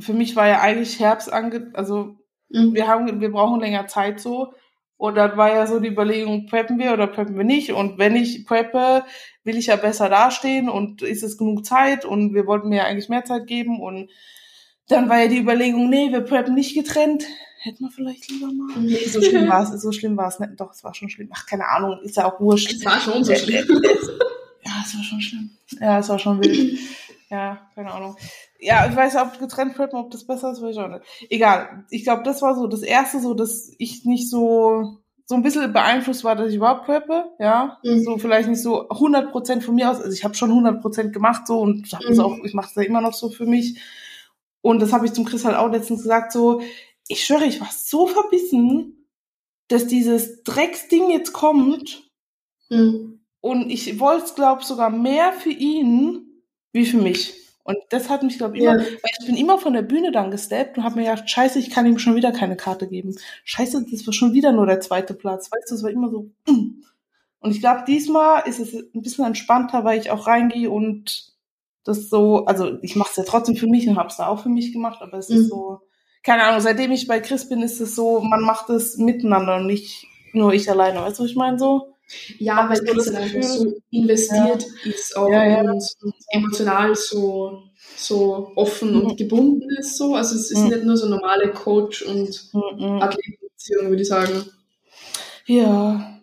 [0.00, 2.17] für mich war ja eigentlich Herbst ange, also
[2.50, 2.74] Mhm.
[2.74, 4.52] wir haben, wir brauchen länger Zeit so.
[4.96, 7.72] Und dann war ja so die Überlegung, preppen wir oder preppen wir nicht?
[7.72, 9.04] Und wenn ich preppe,
[9.44, 12.04] will ich ja besser dastehen und ist es genug Zeit?
[12.04, 13.80] Und wir wollten mir ja eigentlich mehr Zeit geben.
[13.80, 14.10] Und
[14.88, 17.24] dann war ja die Überlegung, nee, wir preppen nicht getrennt.
[17.60, 18.76] Hätten wir vielleicht lieber mal.
[18.76, 18.86] Mhm.
[18.86, 20.52] Nee, so schlimm war es, so schlimm war es nicht.
[20.58, 21.28] Doch, es war schon schlimm.
[21.32, 22.72] Ach, keine Ahnung, ist ja auch wurscht.
[22.72, 23.66] Es war schon so schlimm.
[24.64, 25.50] Ja, es war schon schlimm.
[25.80, 26.78] Ja, es war schon wild.
[27.30, 28.16] Ja, keine Ahnung.
[28.60, 31.02] Ja, ich weiß, ob getrennt preppen, ob das besser ist, weiß ich auch nicht.
[31.30, 31.84] Egal.
[31.90, 35.72] Ich glaube, das war so das erste, so, dass ich nicht so, so ein bisschen
[35.72, 37.78] beeinflusst war, dass ich überhaupt preppe, ja.
[37.84, 38.02] Mhm.
[38.02, 39.98] So vielleicht nicht so 100% von mir aus.
[40.00, 42.24] Also ich habe schon 100% gemacht so und hab das Mhm.
[42.24, 43.80] auch, ich mache es ja immer noch so für mich.
[44.60, 46.60] Und das habe ich zum Chris halt auch letztens gesagt, so,
[47.06, 49.06] ich schwöre, ich war so verbissen,
[49.68, 52.10] dass dieses Drecksding jetzt kommt
[52.70, 53.20] Mhm.
[53.40, 56.42] und ich wollte es, glaube sogar mehr für ihn
[56.72, 57.34] wie für mich.
[57.68, 58.82] Und das hat mich, glaube ich, immer, Ja.
[58.82, 61.68] weil ich bin immer von der Bühne dann gesteppt und habe mir gedacht, scheiße, ich
[61.70, 63.14] kann ihm schon wieder keine Karte geben.
[63.44, 65.50] Scheiße, das war schon wieder nur der zweite Platz.
[65.52, 66.30] Weißt du, es war immer so.
[66.48, 66.82] mm.
[67.40, 71.34] Und ich glaube, diesmal ist es ein bisschen entspannter, weil ich auch reingehe und
[71.84, 74.42] das so, also ich mache es ja trotzdem für mich und habe es da auch
[74.42, 75.48] für mich gemacht, aber es ist Mhm.
[75.48, 75.80] so,
[76.22, 79.66] keine Ahnung, seitdem ich bei Chris bin, ist es so, man macht es miteinander und
[79.66, 81.00] nicht nur ich alleine.
[81.02, 81.92] Weißt du, was ich meine so?
[82.38, 85.60] Ja, Hab weil das dann einfach so investiert ist auch Ja, ja.
[85.60, 87.64] und, und emotional so,
[87.96, 89.00] so offen Mhm.
[89.02, 90.14] und gebunden ist so.
[90.14, 90.68] Also es ist Mhm.
[90.68, 93.02] nicht nur so normale Coach- und Mhm.
[93.02, 94.44] Athletenbeziehung, würde ich sagen.
[95.46, 96.14] Ja.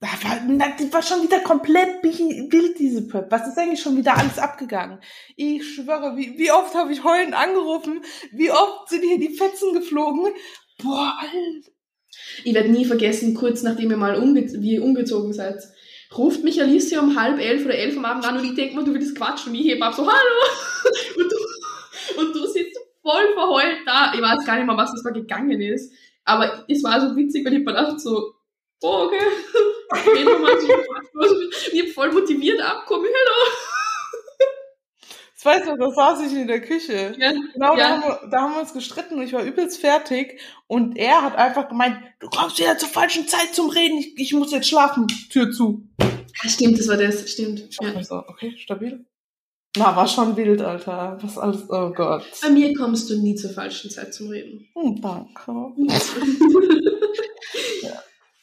[0.00, 3.32] Da war, na, die war schon wieder komplett wild, diese Prep.
[3.32, 5.00] Was ist eigentlich schon wieder alles abgegangen?
[5.34, 8.02] Ich schwöre, wie, wie oft habe ich heulend angerufen?
[8.32, 10.32] Wie oft sind hier die Fetzen geflogen?
[10.80, 11.70] Boah, Alter.
[12.44, 15.62] Ich werde nie vergessen, kurz nachdem ihr mal umge wie umgezogen seid,
[16.16, 18.84] ruft mich Alicia um halb elf oder elf am Abend an und ich denke mir,
[18.84, 19.52] du willst quatschen.
[19.52, 20.14] Und ich hebe ab so, hallo!
[21.16, 24.12] Und du, und du sitzt voll verheult da.
[24.14, 25.92] Ich weiß gar nicht mehr, was das da gegangen ist.
[26.24, 28.34] Aber es war so witzig, weil ich mir dachte so,
[28.82, 29.18] oh, okay.
[31.72, 33.08] Ich hab voll motiviert abgekommen.
[33.14, 33.52] Hallo!
[35.40, 37.14] Das weißt du, da saß ich in der Küche.
[37.16, 37.88] Ja, Genau, da, Ja.
[37.90, 40.40] haben wir, da haben wir uns gestritten und ich war übelst fertig.
[40.66, 44.32] Und er hat einfach gemeint, du kommst wieder zur falschen Zeit zum Reden, ich, ich
[44.32, 45.06] muss jetzt schlafen.
[45.30, 45.88] Tür zu.
[46.00, 47.30] Ah, stimmt, das war das.
[47.30, 47.60] Stimmt.
[47.70, 48.02] Ich Ja.
[48.02, 49.04] so, okay, stabil.
[49.76, 51.18] Na, war schon wild, Alter.
[51.22, 52.24] Was alles, oh Gott.
[52.42, 54.66] Bei mir kommst du nie zur falschen Zeit zum Reden.
[54.74, 55.72] Hm, danke.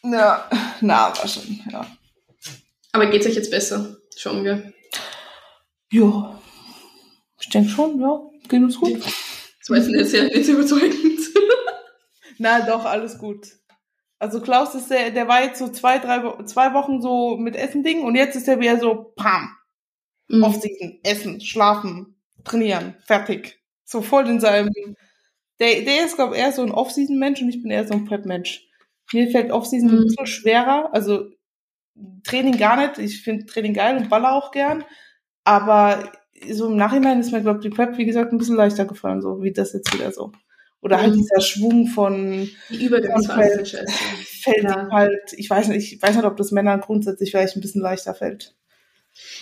[0.04, 0.48] Ja,
[0.82, 1.86] na, war schon, ja.
[2.92, 3.98] Aber geht's euch jetzt besser?
[4.16, 4.72] Schauen wir.
[5.92, 6.35] Ja.
[7.46, 8.20] Ich denke schon, ja.
[8.50, 9.00] Geht uns gut.
[9.68, 11.20] Das jetzt nicht sehr, nicht überzeugend.
[12.40, 13.48] Na, doch, alles gut.
[14.20, 18.02] Also Klaus ist der, der war jetzt so zwei, drei, zwei Wochen so mit Essen-Ding
[18.04, 19.50] und jetzt ist er wieder so, pam,
[20.28, 20.44] Mhm.
[20.44, 23.60] Off-Season, Essen, Schlafen, Trainieren, fertig.
[23.84, 24.72] So voll in seinem,
[25.60, 28.06] der, der ist, glaube ich, eher so ein Off-Season-Mensch und ich bin eher so ein
[28.06, 28.68] Prep-Mensch.
[29.14, 30.04] Mir fällt Off-Season ein Mhm.
[30.06, 31.30] bisschen schwerer, also
[32.24, 34.84] Training gar nicht, ich finde Training geil und baller auch gern,
[35.44, 36.12] aber
[36.54, 39.22] so im Nachhinein ist mir, glaube ich, die Prep, wie gesagt, ein bisschen leichter gefallen,
[39.22, 40.32] so wie das jetzt wieder so.
[40.82, 41.18] Oder halt Mhm.
[41.18, 44.88] dieser Schwung von Die Übergangsphase Fällt- Ja.
[44.92, 48.14] halt, ich weiß nicht, ich weiß nicht, ob das Männern grundsätzlich vielleicht ein bisschen leichter
[48.14, 48.54] fällt.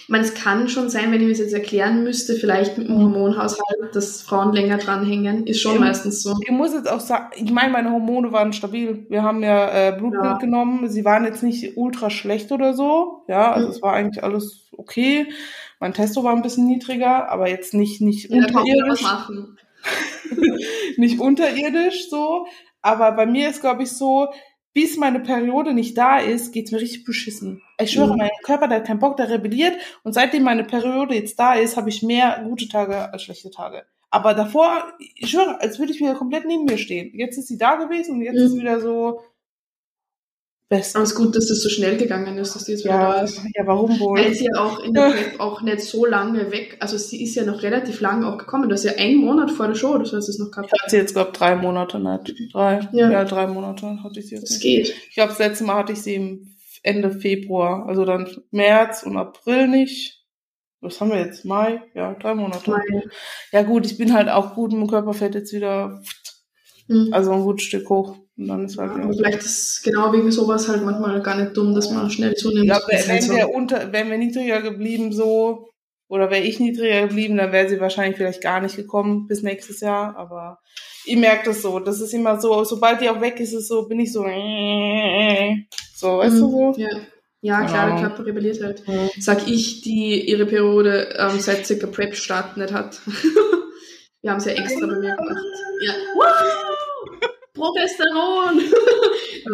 [0.03, 2.87] Ich meine, es kann schon sein, wenn ich mir das jetzt erklären müsste, vielleicht mit
[2.87, 3.01] dem Mhm.
[3.01, 5.79] Hormonhaushalt, dass Frauen länger dranhängen, ist schon Ja.
[5.79, 6.35] meistens so.
[6.45, 9.07] Ich muss jetzt auch sagen, ich meine, meine Hormone waren stabil.
[9.09, 10.37] Wir haben ja äh, Blutbild Ja.
[10.37, 10.89] genommen.
[10.89, 13.23] Sie waren jetzt nicht ultra schlecht oder so.
[13.27, 13.73] Ja, also Mhm.
[13.73, 15.25] es war eigentlich alles okay.
[15.83, 19.03] Mein Testo war ein bisschen niedriger, aber jetzt nicht, nicht Ja, unterirdisch.
[20.97, 22.47] nicht unterirdisch so.
[22.81, 24.29] Aber bei mir ist, glaube ich, so,
[24.73, 27.61] bis meine Periode nicht da ist, geht's mir richtig beschissen.
[27.77, 28.17] Ich schwöre, Mhm.
[28.17, 29.75] mein Körper, der hat keinen Bock, der rebelliert.
[30.03, 33.83] Und seitdem meine Periode jetzt da ist, habe ich mehr gute Tage als schlechte Tage.
[34.09, 37.11] Aber davor, ich schwöre, als würde ich wieder komplett neben mir stehen.
[37.13, 38.45] Jetzt ist sie da gewesen und jetzt Mhm.
[38.45, 39.19] ist wieder so
[40.69, 40.95] best.
[40.95, 43.13] Aber es ist gut, dass das so schnell gegangen ist, dass die jetzt wieder Ja,
[43.13, 43.37] da ist.
[43.55, 44.19] ja, warum wohl?
[44.19, 47.35] Weil sie ja auch in der Prep auch nicht so lange weg, also sie ist
[47.35, 48.69] ja noch relativ lang auch gekommen.
[48.69, 50.69] Du hast ja einen Monat vor der Show, das heißt es noch gehabt.
[50.73, 52.53] Ich hatte sie jetzt, glaube drei Monate nicht.
[52.53, 53.11] Drei, ja.
[53.11, 53.23] Ja.
[53.25, 54.93] drei Monate hatte ich sie jetzt Das geht.
[55.09, 59.15] Ich glaube, das letzte Mal hatte ich sie im Ende Februar, also dann März und
[59.17, 60.19] April nicht.
[60.81, 61.45] Was haben wir jetzt?
[61.45, 61.81] Mai?
[61.93, 62.69] Ja, drei Monate.
[62.69, 62.81] Mai.
[63.53, 66.01] Ja gut, ich bin halt auch gut im Körperfett jetzt wieder,
[66.87, 67.09] Hm.
[67.11, 68.17] also ein gutes Stück hoch.
[68.37, 69.11] Und dann ist halt Aber ja.
[69.11, 72.69] vielleicht ist genau wegen sowas halt manchmal gar nicht dumm, dass man schnell zunimmt.
[72.69, 75.69] Das ist wenn wir unter, wären wir niedriger geblieben so,
[76.07, 79.79] oder wäre ich niedriger geblieben, dann wäre sie wahrscheinlich vielleicht gar nicht gekommen bis nächstes
[79.79, 80.15] Jahr.
[80.17, 80.59] Aber
[81.05, 81.79] ich merke das so.
[81.79, 86.17] Das ist immer so, sobald die auch weg ist, ist so, bin ich so, so,
[86.17, 86.73] weißt du so?
[86.77, 86.89] Ja,
[87.41, 88.83] ja klar, der Körper rebelliert halt.
[89.19, 92.99] Sag ich, die ihre Periode ähm, seit circa Prep-Start nicht hat.
[94.23, 95.45] wir haben es ja extra bei mir gemacht.
[95.81, 95.93] Ja.
[96.15, 97.29] Wow!
[97.53, 98.61] Progesteron!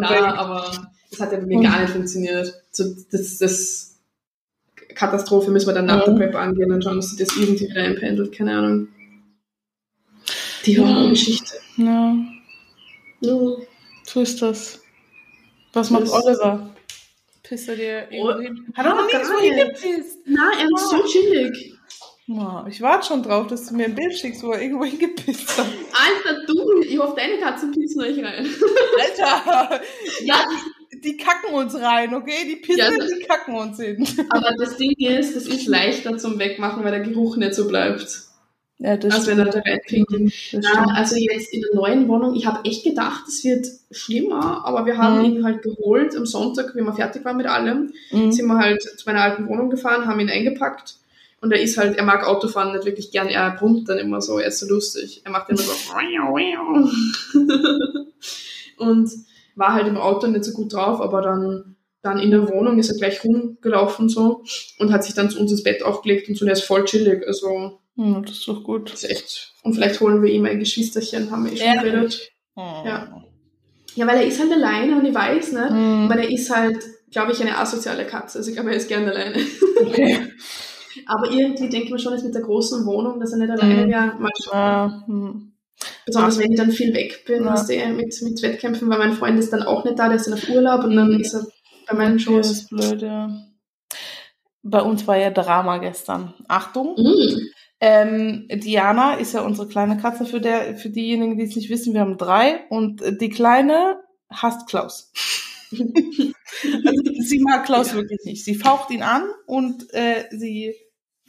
[0.00, 2.54] ja, aber das hat ja bei mir gar nicht funktioniert.
[2.70, 3.98] So, das, das
[4.94, 6.12] Katastrophe müssen wir dann nach Ja.
[6.12, 8.32] der Prep angehen und schauen, dass sich das irgendwie wieder einpendelt.
[8.32, 8.88] Keine Ahnung.
[10.64, 10.82] Die Ja.
[10.82, 11.56] Hormongeschichte.
[11.76, 12.16] ja,
[13.20, 13.56] Ja.
[14.04, 14.80] so ist das.
[15.72, 16.74] Was macht Oliver?
[17.42, 18.66] Pisst er dir Oh, irgendwo hin?
[18.74, 19.82] Hat er noch gar nirgendwo nicht.
[19.84, 20.18] hingepisst?
[20.26, 21.74] Na, er ist so chillig.
[22.68, 25.66] Ich warte schon drauf, dass du mir ein Bild schickst, wo er irgendwo hingepisst hat.
[25.66, 28.46] Alter, du, ich hoffe, deine Katzen pissen euch rein.
[29.00, 29.80] Alter!
[30.24, 30.36] Ja,
[31.02, 32.46] Die kacken uns rein, okay?
[32.48, 34.06] Die pissen, Ja, die kacken uns hin.
[34.28, 38.06] aber das Ding ist, das ist leichter zum Wegmachen, weil der Geruch nicht so bleibt,
[38.78, 40.12] Ja, das als wenn er da reinkriegt.
[40.52, 40.64] Das
[40.94, 44.98] also jetzt in der neuen Wohnung, ich habe echt gedacht, es wird schlimmer, aber wir
[44.98, 45.24] haben Mhm.
[45.24, 48.30] ihn halt geholt am Sonntag, wie wir fertig waren mit allem, Mhm.
[48.30, 50.94] sind wir halt zu meiner alten Wohnung gefahren, haben ihn eingepackt
[51.40, 54.38] und er ist halt, er mag Autofahren nicht wirklich gern, er brummt dann immer so,
[54.38, 55.72] er ist so lustig, er macht immer so
[58.78, 59.10] und
[59.56, 62.90] war halt im Auto nicht so gut drauf, aber dann, dann in der Wohnung ist
[62.90, 64.44] er gleich rumgelaufen so
[64.78, 66.84] und hat sich dann zu uns ins Bett aufgelegt und so, und er ist voll
[66.84, 68.92] chillig, also Hm, das ist doch gut.
[68.92, 69.52] ist echt.
[69.62, 71.82] Und vielleicht holen wir ihm ein Geschwisterchen, haben wir eh schon Ja.
[71.82, 72.30] geredet.
[72.56, 72.84] Ja.
[72.86, 73.22] Ja.
[73.96, 76.08] Ja, weil er ist halt alleine und ich weiß nicht, Mhm.
[76.08, 76.78] weil er ist halt,
[77.10, 78.38] glaube ich, eine asoziale Katze.
[78.38, 79.36] Also ich glaube, er ist gern alleine.
[79.84, 80.18] Okay.
[81.06, 83.90] Aber irgendwie denkt man schon, jetzt mit der großen Wohnung, dass er nicht alleine Mhm.
[83.90, 84.14] wäre.
[84.18, 84.52] Mal schauen.
[84.54, 85.52] Ja, hm.
[86.06, 87.52] Besonders wenn ich dann viel weg bin, Ja.
[87.52, 90.26] weißt du, mit, mit Wettkämpfen, weil mein Freund ist dann auch nicht da, der ist
[90.26, 91.20] dann auf Urlaub und dann Mhm.
[91.20, 91.46] ist er
[91.88, 92.50] bei meinen Das Shows.
[92.50, 93.30] ist blöd, ja.
[94.62, 96.34] Bei uns war ja Drama gestern.
[96.48, 96.94] Achtung.
[96.98, 97.40] Mhm.
[97.80, 101.94] Ähm, Diana ist ja unsere kleine Katze für der, für diejenigen, die es nicht wissen,
[101.94, 105.10] wir haben drei und die Kleine hasst Klaus.
[105.72, 107.94] also, sie mag Klaus Ja.
[107.96, 108.44] wirklich nicht.
[108.44, 110.74] Sie faucht ihn an und äh, sie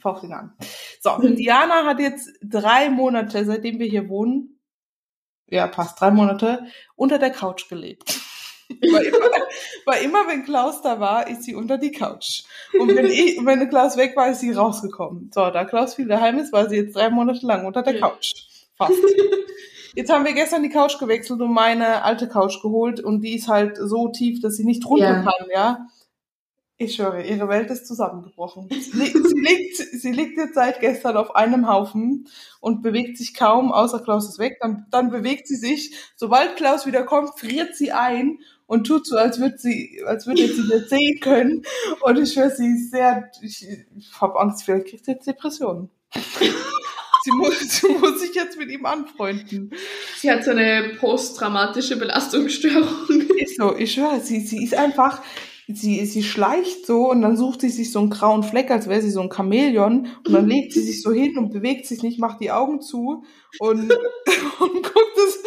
[0.02, 0.52] faucht ihn an.
[1.00, 4.60] So, Diana hat jetzt drei Monate, seitdem wir hier wohnen,
[5.48, 8.20] ja, passt, drei Monate, unter der Couch gelebt.
[8.80, 9.18] Weil immer,
[9.84, 12.44] weil immer, wenn Klaus da war, ist sie unter die Couch.
[12.80, 15.30] Und wenn, ich, wenn Klaus weg war, ist sie rausgekommen.
[15.34, 18.00] So, da Klaus viel daheim ist, war sie jetzt drei Monate lang unter der.
[18.00, 18.32] Couch.
[18.78, 18.94] Fast.
[19.94, 23.48] Jetzt haben wir gestern die Couch gewechselt und meine alte Couch geholt und die ist
[23.48, 25.22] halt so tief, dass sie nicht runter Ja.
[25.22, 25.86] kann, ja.
[26.78, 28.68] Ich schwöre, ihre Welt ist zusammengebrochen.
[28.70, 32.26] Sie, li- sie, liegt, sie liegt jetzt seit gestern auf einem Haufen
[32.60, 34.58] und bewegt sich kaum, außer Klaus ist weg.
[34.60, 35.94] Dann, dann bewegt sie sich.
[36.16, 40.48] Sobald Klaus wieder kommt, friert sie ein und tut so, als würde sie, als würde
[40.48, 41.62] sie nicht sehen können.
[42.00, 43.64] Und ich schwöre, sie ist sehr, ich,
[43.96, 45.88] ich habe Angst, vielleicht kriegt sie jetzt Depressionen.
[47.22, 49.72] sie, muss, sie muss sich jetzt mit ihm anfreunden.
[50.16, 53.28] Sie hat so eine posttraumatische Belastungsstörung.
[53.36, 55.22] Ist so, ich schwöre, sie, sie ist einfach,
[55.68, 59.00] sie, sie schleicht so und dann sucht sie sich so einen grauen Fleck, als wäre
[59.00, 62.18] sie so ein Chamäleon und dann legt sie sich so hin und bewegt sich nicht,
[62.18, 63.24] macht die Augen zu
[63.58, 63.80] und,
[64.60, 65.42] und guckt es,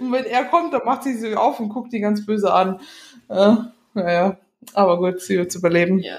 [0.00, 2.80] und wenn er kommt, dann macht sie sie auf und guckt die ganz böse an.
[3.28, 3.56] Äh,
[3.94, 4.38] naja,
[4.74, 5.98] aber gut, sie wird überleben.
[6.00, 6.18] Ja.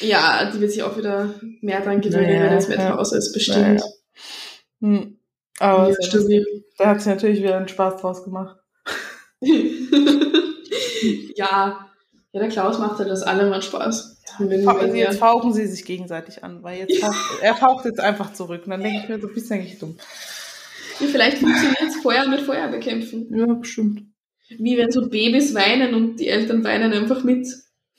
[0.00, 2.74] ja, die wird sich auch wieder mehr dran gewöhnen, Naja, wenn das ja.
[2.74, 3.82] Wetter aus ist, bestimmt.
[4.80, 5.18] Hm.
[5.58, 6.64] Aber Ja, stabil.
[6.76, 8.56] da hat sie natürlich wieder einen Spaß draus gemacht.
[11.36, 11.87] ja.
[12.38, 14.20] Ja, der Klaus macht halt das allem mal Spaß.
[14.36, 18.32] Fa- wenn Jetzt fauchen sie sich gegenseitig an, weil jetzt faucht, er faucht jetzt einfach
[18.32, 18.62] zurück.
[18.64, 19.96] Und dann denke ich mir, so bist du eigentlich dumm.
[21.00, 23.28] Ja, vielleicht funktioniert es Feuer mit Feuer bekämpfen.
[23.36, 24.02] Ja, bestimmt.
[24.58, 27.46] Wie wenn so Babys weinen und die Eltern weinen einfach mit.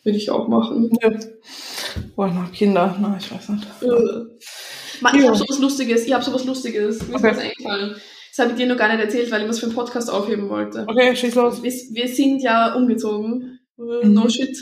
[0.04, 0.90] Würde ich auch machen.
[1.02, 1.12] Ja.
[2.16, 2.96] Boah, noch Kinder.
[3.00, 3.68] Na, ich weiß nicht.
[3.82, 3.88] Äh.
[5.02, 5.28] Ma, ich Ja.
[5.28, 6.06] habe sowas Lustiges.
[6.06, 7.00] Ich habe sowas Lustiges.
[7.08, 7.32] Mir ist Okay.
[7.32, 7.96] was eingefallen.
[8.30, 10.50] Das habe ich dir noch gar nicht erzählt, weil ich was für einen Podcast aufheben
[10.50, 10.86] wollte.
[10.88, 11.62] Okay, schieß los.
[11.62, 13.59] wir, wir sind ja umgezogen.
[13.80, 14.14] Äh, Mhm.
[14.14, 14.58] No shit.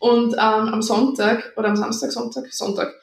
[0.00, 2.94] Und ähm, am Sonntag, oder am Samstag, Sonntag, Sonntag,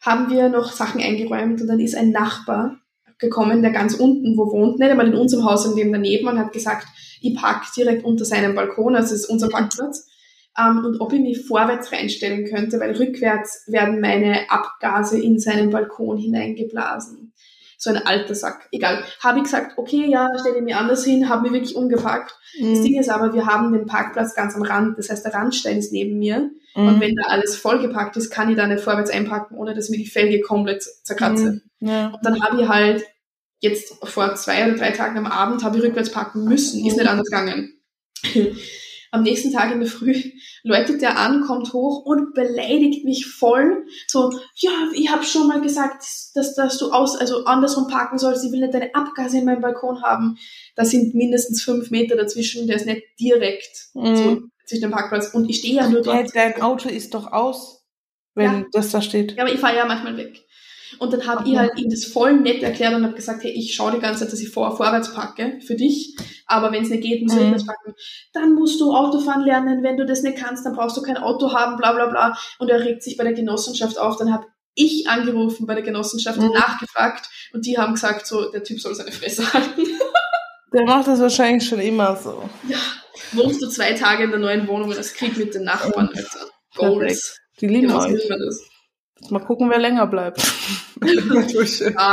[0.00, 2.82] haben wir noch Sachen eingeräumt und dann ist ein Nachbar,
[3.22, 6.38] gekommen, der ganz unten wo wohnt, nicht einmal in unserem Haus, in dem daneben, und
[6.38, 6.86] hat gesagt,
[7.22, 10.10] ich park direkt unter seinem Balkon, also es ist unser Parkplatz,
[10.58, 15.70] ähm, und ob ich mich vorwärts reinstellen könnte, weil rückwärts werden meine Abgase in seinen
[15.70, 17.31] Balkon hineingeblasen.
[17.82, 18.68] So ein alter Sack.
[18.70, 19.02] Egal.
[19.18, 22.32] Habe ich gesagt, okay, ja, stelle ich mich anders hin, habe mich wirklich umgepackt.
[22.56, 22.74] Mhm.
[22.74, 25.78] Das Ding ist aber, wir haben den Parkplatz ganz am Rand, das heißt, der Randstein
[25.78, 26.48] ist neben mir.
[26.76, 26.86] Mhm.
[26.86, 29.96] Und wenn da alles vollgepackt ist, kann ich da nicht vorwärts einpacken, ohne dass mir
[29.96, 31.60] die Felge komplett zerkratze.
[31.80, 31.88] Mhm.
[31.88, 32.06] Ja.
[32.10, 33.02] Und dann habe ich halt
[33.58, 36.86] jetzt vor zwei oder drei Tagen am Abend habe ich rückwärts parken müssen.
[36.86, 37.80] Ist nicht anders gegangen.
[39.12, 40.14] Am nächsten Tag in der Früh
[40.62, 43.84] läutet der an, kommt hoch und beleidigt mich voll.
[44.08, 46.02] So, ja, ich habe schon mal gesagt,
[46.34, 48.42] dass, dass du aus, also andersrum parken sollst.
[48.42, 50.38] Ich will nicht deine Abgase in meinem Balkon haben.
[50.76, 52.66] Da sind mindestens fünf Meter dazwischen.
[52.66, 54.16] Der ist nicht direkt mhm.
[54.16, 55.28] so zwischen dem Parkplatz.
[55.34, 56.34] Und ich stehe ja nur dort.
[56.34, 57.84] Dein Auto ist doch aus,
[58.34, 58.66] wenn ja.
[58.72, 59.36] das da steht.
[59.36, 60.42] Ja, aber ich fahre ja manchmal weg.
[60.98, 63.74] Und dann habe ich halt ihm das voll nett erklärt und habe gesagt, hey, ich
[63.74, 66.16] schaue die ganze Zeit, dass ich vor, vorwärts packe für dich,
[66.46, 67.66] aber wenn es nicht geht, muss ich mhm.
[67.66, 67.94] packen.
[68.32, 71.52] Dann musst du Autofahren lernen, wenn du das nicht kannst, dann brauchst du kein Auto
[71.52, 72.36] haben, bla bla bla.
[72.58, 74.16] Und er regt sich bei der Genossenschaft auf.
[74.16, 76.46] Dann habe ich angerufen bei der Genossenschaft mhm.
[76.46, 79.82] und nachgefragt und die haben gesagt, so, der Typ soll seine Fresse halten.
[80.72, 82.48] Der macht das wahrscheinlich schon immer so.
[82.66, 82.78] Ja,
[83.32, 86.46] wohnst du zwei Tage in der neuen Wohnung und das Krieg mit den Nachbarn, Alter.
[86.74, 87.38] Goals.
[87.60, 88.22] Die lieben genau, euch.
[89.30, 90.40] Mal gucken, wer länger bleibt.
[91.02, 92.12] ja,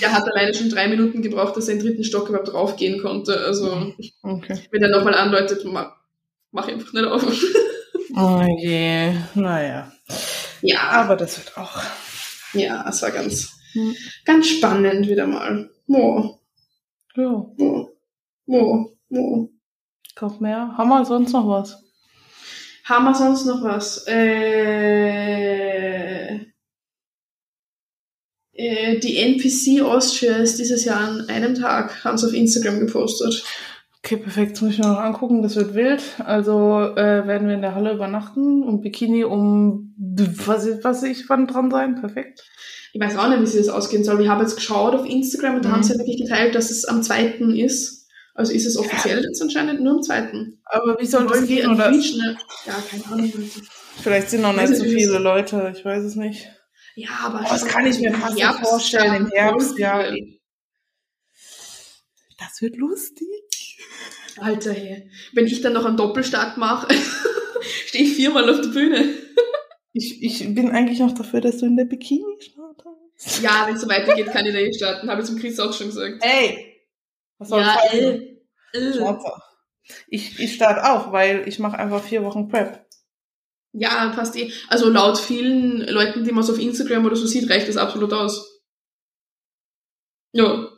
[0.00, 3.38] er hat alleine schon drei Minuten gebraucht, dass er den dritten Stock überhaupt draufgehen konnte.
[3.40, 4.58] Also, okay.
[4.70, 5.92] wenn er nochmal andeutet, mach,
[6.50, 7.22] mach einfach nicht auf.
[8.16, 9.92] oh je, naja.
[10.62, 10.78] Ja.
[10.90, 11.80] Aber das wird auch.
[12.54, 13.94] Ja, es war ganz, hm.
[14.24, 15.70] ganz spannend wieder mal.
[15.86, 16.40] Mo.
[17.14, 17.46] Ja.
[17.56, 17.90] Mo.
[18.46, 18.96] Mo.
[19.08, 19.50] Mo.
[20.14, 20.74] Kauf mehr.
[20.76, 21.76] Haben wir sonst noch was?
[22.84, 24.06] Haben wir sonst noch was?
[24.08, 25.97] Äh,
[28.58, 33.44] äh, die NPC Austria ist dieses Jahr an einem Tag, haben sie auf Instagram gepostet.
[33.98, 34.52] Okay, perfekt.
[34.52, 35.42] Das muss ich mir noch angucken.
[35.42, 36.02] Das wird wild.
[36.24, 41.46] Also äh, werden wir in der Halle übernachten und Bikini um was, was ich wann
[41.46, 42.00] dran sein.
[42.00, 42.44] Perfekt.
[42.92, 44.20] Ich weiß auch nicht, wie sie das ausgehen soll.
[44.20, 45.72] Ich habe jetzt geschaut auf Instagram und da mhm.
[45.74, 47.38] haben sie ja wirklich geteilt, dass es am 2.
[47.56, 48.08] ist.
[48.34, 50.60] Also ist es offiziell jetzt anscheinend nur am zweiten.
[50.64, 51.70] Aber wie soll das gehen?
[51.70, 51.92] Oder?
[51.92, 53.32] Ja, keine Ahnung.
[54.02, 56.48] Vielleicht sind noch nicht so viele Leute, ich weiß es nicht.
[56.98, 60.02] Ja, aber oh, das kann ich mir fast Herbst, vorstellen im Herbst, ja.
[62.38, 63.78] Das wird lustig.
[64.38, 65.08] Alter, hey.
[65.32, 66.92] Wenn ich dann noch einen Doppelstart mache,
[67.86, 69.14] stehe ich viermal auf der Bühne.
[69.92, 73.42] ich, ich bin eigentlich noch dafür, dass du in der Bikini startest.
[73.42, 75.08] Ja, wenn es so weitergeht, kann ich da eh starten.
[75.08, 76.16] Habe ich zum Chris auch schon gesagt.
[76.20, 76.82] Ey,
[77.38, 78.38] was soll ja, äh,
[78.72, 79.14] äh.
[80.08, 82.87] Ich, ich starte auch, weil ich mache einfach vier Wochen Prep.
[83.78, 84.50] Ja, passt eh.
[84.68, 88.12] Also laut vielen Leuten, die man so auf Instagram oder so sieht, reicht das absolut
[88.12, 88.60] aus.
[90.32, 90.68] Ja.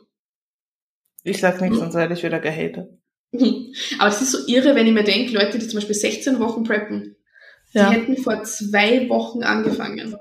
[1.23, 2.89] Ich sag nichts, sonst werde ich wieder gehatet.
[3.99, 6.63] Aber es ist so irre, wenn ich mir denke, Leute, die zum Beispiel 16 Wochen
[6.63, 7.15] preppen,
[7.71, 7.89] ja.
[7.89, 10.15] die hätten vor zwei Wochen angefangen.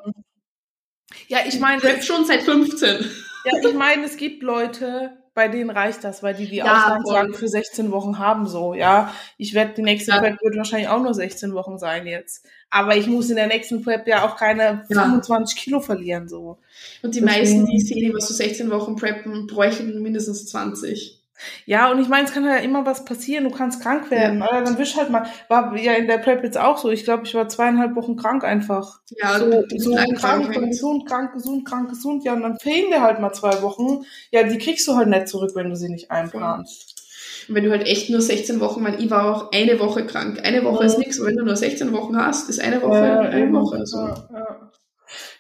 [1.29, 1.81] Ja, ich meine.
[1.81, 3.05] Prep schon seit 15.
[3.45, 7.35] Ja, ich meine, es gibt Leute, bei denen reicht das, weil die die ja, Auslandsjagen
[7.35, 9.15] für 16 Wochen haben, so, ja.
[9.39, 10.19] Ich werde, die nächste ja.
[10.19, 12.47] Prep wird wahrscheinlich auch nur 16 Wochen sein jetzt.
[12.71, 15.03] Aber ich muss in der nächsten Prep ja auch keine ja.
[15.03, 16.59] 25 Kilo verlieren, so.
[17.03, 17.41] Und die Deswegen.
[17.41, 21.21] meisten, die ich sehe, die was so 16 Wochen preppen, bräuchten mindestens 20.
[21.67, 24.41] Ja, und ich meine, es kann ja immer was passieren, du kannst krank werden.
[24.41, 24.49] Ja.
[24.49, 26.91] Oder dann wisch halt mal, war ja in der Prep jetzt auch so.
[26.91, 29.01] Ich glaube, ich war zweieinhalb Wochen krank einfach.
[29.11, 32.25] Ja, so, so krank, krank gesund, krank, gesund, krank, gesund.
[32.25, 34.05] Ja, und dann fehlen dir halt mal zwei Wochen.
[34.31, 37.00] Ja, die kriegst du halt nicht zurück, wenn du sie nicht einplanst.
[37.49, 40.41] Und wenn du halt echt nur 16 Wochen, weil ich war auch eine Woche krank.
[40.43, 40.87] Eine Woche ja.
[40.87, 43.79] ist nichts, wenn du nur 16 Wochen hast, ist eine Woche ja, eine Woche.
[43.79, 43.99] Also.
[43.99, 44.73] Ja, ja.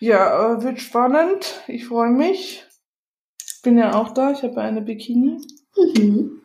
[0.01, 1.62] ja äh, wird spannend.
[1.68, 2.64] Ich freue mich.
[3.62, 4.32] Bin ja auch da.
[4.32, 5.38] Ich habe eine Bikini.
[5.96, 6.40] Mhm.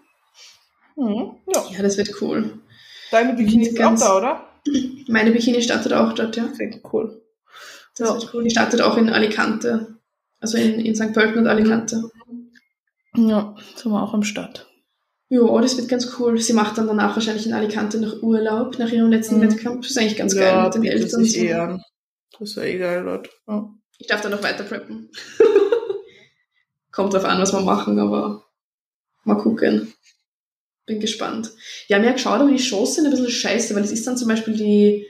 [0.96, 1.64] Mhm, ja.
[1.72, 2.60] ja, das wird cool.
[3.12, 4.50] Deine Bikini ist auch da, oder?
[5.08, 6.48] Meine Bikini startet auch dort, ja.
[6.54, 7.22] Sehr cool.
[7.98, 8.16] Das ja.
[8.16, 8.44] wird cool.
[8.44, 9.98] Die startet auch in Alicante.
[10.40, 11.14] Also in, in St.
[11.14, 12.10] Pölten und Alicante.
[13.16, 14.68] Ja, sind wir auch am Start.
[15.30, 16.40] Ja, das wird ganz cool.
[16.40, 19.42] Sie macht dann danach wahrscheinlich in Alicante noch Urlaub nach ihrem letzten mhm.
[19.42, 19.82] Wettkampf.
[19.82, 21.22] Das ist eigentlich ganz ja, geil mit den Eltern.
[21.24, 21.82] Das, eh an.
[22.32, 23.30] das ist ja eh geil dort.
[23.48, 23.70] Ja.
[23.98, 25.10] Ich darf dann noch weiter preppen.
[26.92, 28.46] Kommt drauf an, was wir machen, aber
[29.26, 29.94] Mal gucken.
[30.86, 31.52] Bin gespannt.
[31.88, 34.28] Ja, mir geschaut, aber die Shows sind ein bisschen scheiße, weil es ist dann zum
[34.28, 35.08] Beispiel die,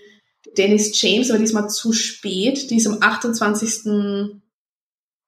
[0.57, 2.69] Dennis James, aber die ist mal zu spät.
[2.69, 4.41] Die ist am 28.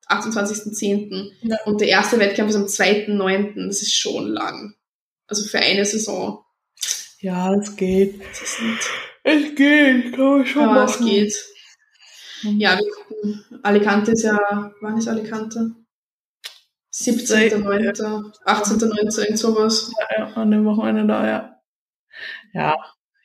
[0.10, 1.32] 28.10.
[1.42, 1.58] Ja.
[1.66, 3.68] Und der erste Wettkampf ist am 2.9.
[3.68, 4.76] Das ist schon lang.
[5.28, 6.44] Also für eine Saison.
[7.20, 8.22] Ja, es geht.
[9.24, 11.06] Es geht, kann man schon Aber machen.
[11.06, 11.36] es geht.
[12.44, 13.60] Ja, wir gucken.
[13.64, 15.72] Alicante ist ja, wann ist Alicante?
[16.94, 19.92] 17.9., 18.9., irgend sowas.
[20.00, 21.62] Ja, ja, an dem Wochenende da, ja.
[22.54, 22.76] Ja,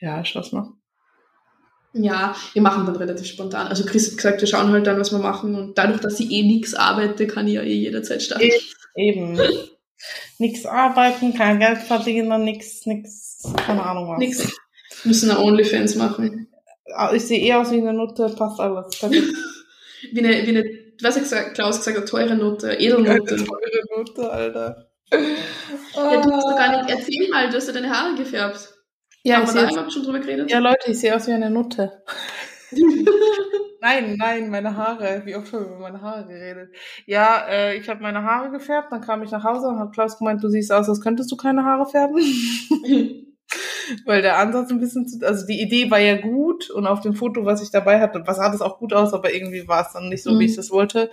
[0.00, 0.72] ja, schloss mal.
[1.94, 3.66] Ja, wir machen dann relativ spontan.
[3.68, 5.54] Also Chris hat gesagt, wir schauen halt dann, was wir machen.
[5.54, 8.50] Und dadurch, dass ich eh nichts arbeite, kann ich ja eh jederzeit starten.
[8.94, 9.38] Eben.
[10.38, 14.18] nix arbeiten, kein Geld verdienen, nix, nix, keine Ahnung was.
[14.18, 14.38] Nix.
[15.02, 16.48] Wir müssen eine Onlyfans machen.
[16.94, 18.86] Ah, Ich sehe eh aus wie eine Nutte, passt alles.
[20.10, 20.64] Wie eine, wie eine,
[21.00, 23.34] was hat gesagt, Klaus gesagt, eine teure Note, Edelnote.
[23.34, 24.90] Eine teure Nutte, Alter.
[25.12, 28.68] Ja, du hast doch gar nicht, erzähl mal, du hast ja deine Haare gefärbt.
[29.24, 30.50] Ja, Haben wir da überhaupt schon drüber geredet?
[30.50, 32.02] ja, Leute, ich sehe aus wie eine Nutte.
[33.80, 35.22] Nein, nein, meine Haare.
[35.24, 36.70] Wie oft haben wir über meine Haare geredet?
[37.04, 40.18] Ja, äh, ich habe meine Haare gefärbt, dann kam ich nach Hause und hat Klaus
[40.18, 42.16] gemeint, du siehst aus, als könntest du keine Haare färben.
[44.06, 47.14] Weil der Ansatz ein bisschen zu, also die Idee war ja gut und auf dem
[47.14, 49.92] Foto, was ich dabei hatte, was sah das auch gut aus, aber irgendwie war es
[49.92, 50.40] dann nicht so, wie Mhm.
[50.50, 51.10] ich das wollte.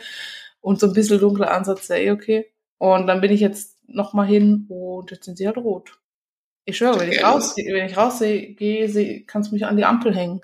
[0.62, 2.52] Und so ein bisschen dunkler Ansatz, ja eh okay.
[2.78, 5.98] Und dann bin ich jetzt nochmal hin und jetzt sind sie halt rot.
[6.70, 10.42] Ich schwöre, wenn ich raus, wenn ich rausgehe, kannst du mich an die Ampel hängen.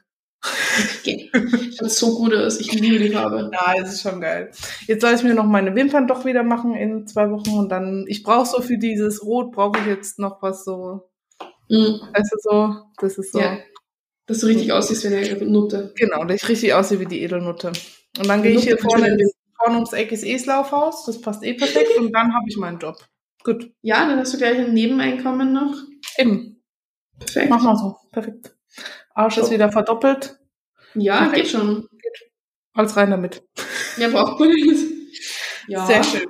[1.00, 1.30] Okay.
[1.78, 2.60] Schaut so gut aus.
[2.60, 3.50] Ich liebe die Farbe.
[3.54, 4.52] Ja, es ist schon geil.
[4.88, 8.06] Jetzt soll ich mir noch meine Wimpern doch wieder machen in zwei Wochen und dann,
[8.08, 11.10] ich brauche so für dieses Rot, brauche ich jetzt noch was so,
[11.70, 12.00] Mhm.
[12.14, 13.58] weißt du so, das ist so, Ja.
[14.28, 15.94] Dass du richtig aussiehst wie eine Nutte.
[15.96, 17.72] genau, dass ich richtig aussehe wie die Edelnutte.
[18.20, 21.22] Und dann gehe ich hier vorne, schönen vorne ums Eck ist eh das Laufhaus, das
[21.22, 22.98] passt eh perfekt und dann habe ich meinen Job.
[23.44, 25.76] Gut, Ja, dann hast du gleich ein Nebeneinkommen noch.
[26.18, 26.61] Eben,
[27.20, 27.49] Perfekt.
[27.49, 28.55] mach mal so, perfekt.
[29.13, 29.51] Arsch ist So.
[29.51, 30.38] wieder verdoppelt,
[30.95, 31.36] Ja, Perfekt.
[31.36, 31.88] geht schon.
[32.74, 33.43] alles rein damit.
[33.97, 34.84] Mehr braucht man nicht.
[35.68, 35.86] Ja.
[35.86, 36.28] Sehr schön.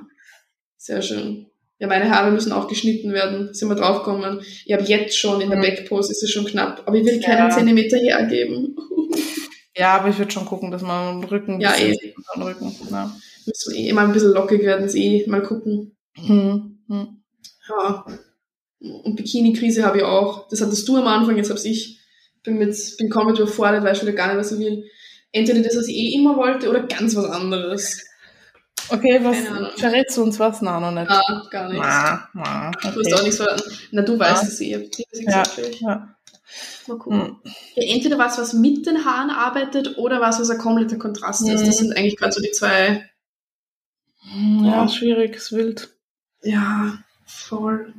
[0.76, 1.46] Sehr schön.
[1.78, 3.52] Ja, meine Haare müssen auch geschnitten werden.
[3.52, 4.40] Sind wir draufgekommen.
[4.64, 5.62] Ich habe jetzt schon in der Mhm.
[5.62, 6.82] Backpose ist es schon knapp.
[6.86, 7.50] Aber ich will keinen Ja.
[7.50, 8.76] Zentimeter hergeben.
[9.78, 11.94] Ja, aber ich würde schon gucken, dass man den Rücken, Ja, eh.
[12.38, 13.14] Rücken, ja.
[13.44, 14.86] Müssen wir eh mal ein bisschen lockig werden.
[14.86, 15.94] Ist eh mal gucken.
[16.16, 17.22] Hm, hm.
[17.68, 18.06] Ja.
[18.80, 20.48] Und Bikini-Krise habe ich auch.
[20.48, 22.00] Das hattest du am Anfang, jetzt hab's ich.
[22.42, 24.84] Bin mit, bin komplett überfordert, weiß schon wieder gar nicht, was ich will.
[25.32, 28.04] Entweder das, was ich eh immer wollte, oder ganz was anderes.
[28.88, 29.36] Okay, was
[29.80, 30.62] verrätst du uns was?
[30.62, 31.10] Na, noch nicht.
[31.10, 31.84] Ah, gar nichts.
[31.84, 33.14] Na, na, Du hast okay.
[33.14, 33.62] auch nichts verraten.
[33.90, 34.88] Na, du weißt es eh.
[35.12, 35.42] Ja,
[35.80, 36.16] ja.
[36.86, 37.20] Mal gucken.
[37.20, 37.36] Hm.
[37.74, 41.62] Ja, entweder was, was mit den Haaren arbeitet, oder was, was ein kompletter Kontrast ist.
[41.62, 41.66] Mhm.
[41.66, 43.10] Das sind eigentlich gerade so die zwei.
[44.22, 44.88] Ja, Ja.
[44.88, 45.88] schwierig, ist wild.
[46.42, 47.92] Ja, voll.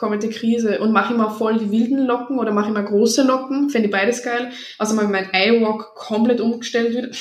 [0.00, 0.80] Komplette Krise.
[0.80, 3.68] Und mache ich mal voll die wilden Locken oder mache ich mal große Locken?
[3.68, 4.50] Fände ich beides geil.
[4.78, 7.16] Also mal mein Eyewalk komplett umgestellt wird.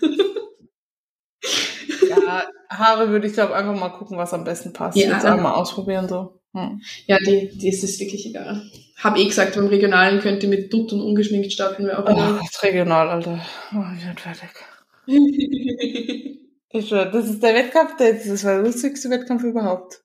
[2.08, 4.96] Ja, Haare würde ich glaube einfach mal gucken, was am besten passt.
[4.96, 5.12] Ja.
[5.12, 6.40] Jetzt einmal ausprobieren so.
[6.54, 6.80] Hm.
[7.06, 8.62] Ja, die, die ist es wirklich egal.
[9.02, 11.86] Hab eh gesagt, beim Regionalen könnt ihr mit Dutt und ungeschminkt starten.
[11.86, 13.40] Wäre auch Oh, jetzt regional, Alter.
[13.74, 14.50] Oh, ich bin fertig.
[16.70, 20.02] Ich schwör, das ist der Wettkampf, das war der lustigste Wettkampf überhaupt.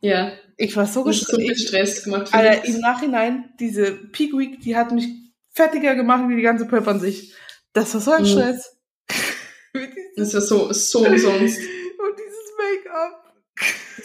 [0.00, 1.68] ja, Ich war so so gestresst.
[1.68, 2.32] Stress gemacht.
[2.32, 5.06] Alter, im Nachhinein, diese Peak Week, die hat mich
[5.50, 7.34] fertiger gemacht wie die ganze Prep an sich.
[7.72, 8.26] Das war so ein Mhm.
[8.28, 8.76] Stress.
[10.16, 11.58] Das war so, so umsonst.
[11.58, 13.34] Und dieses Make-up.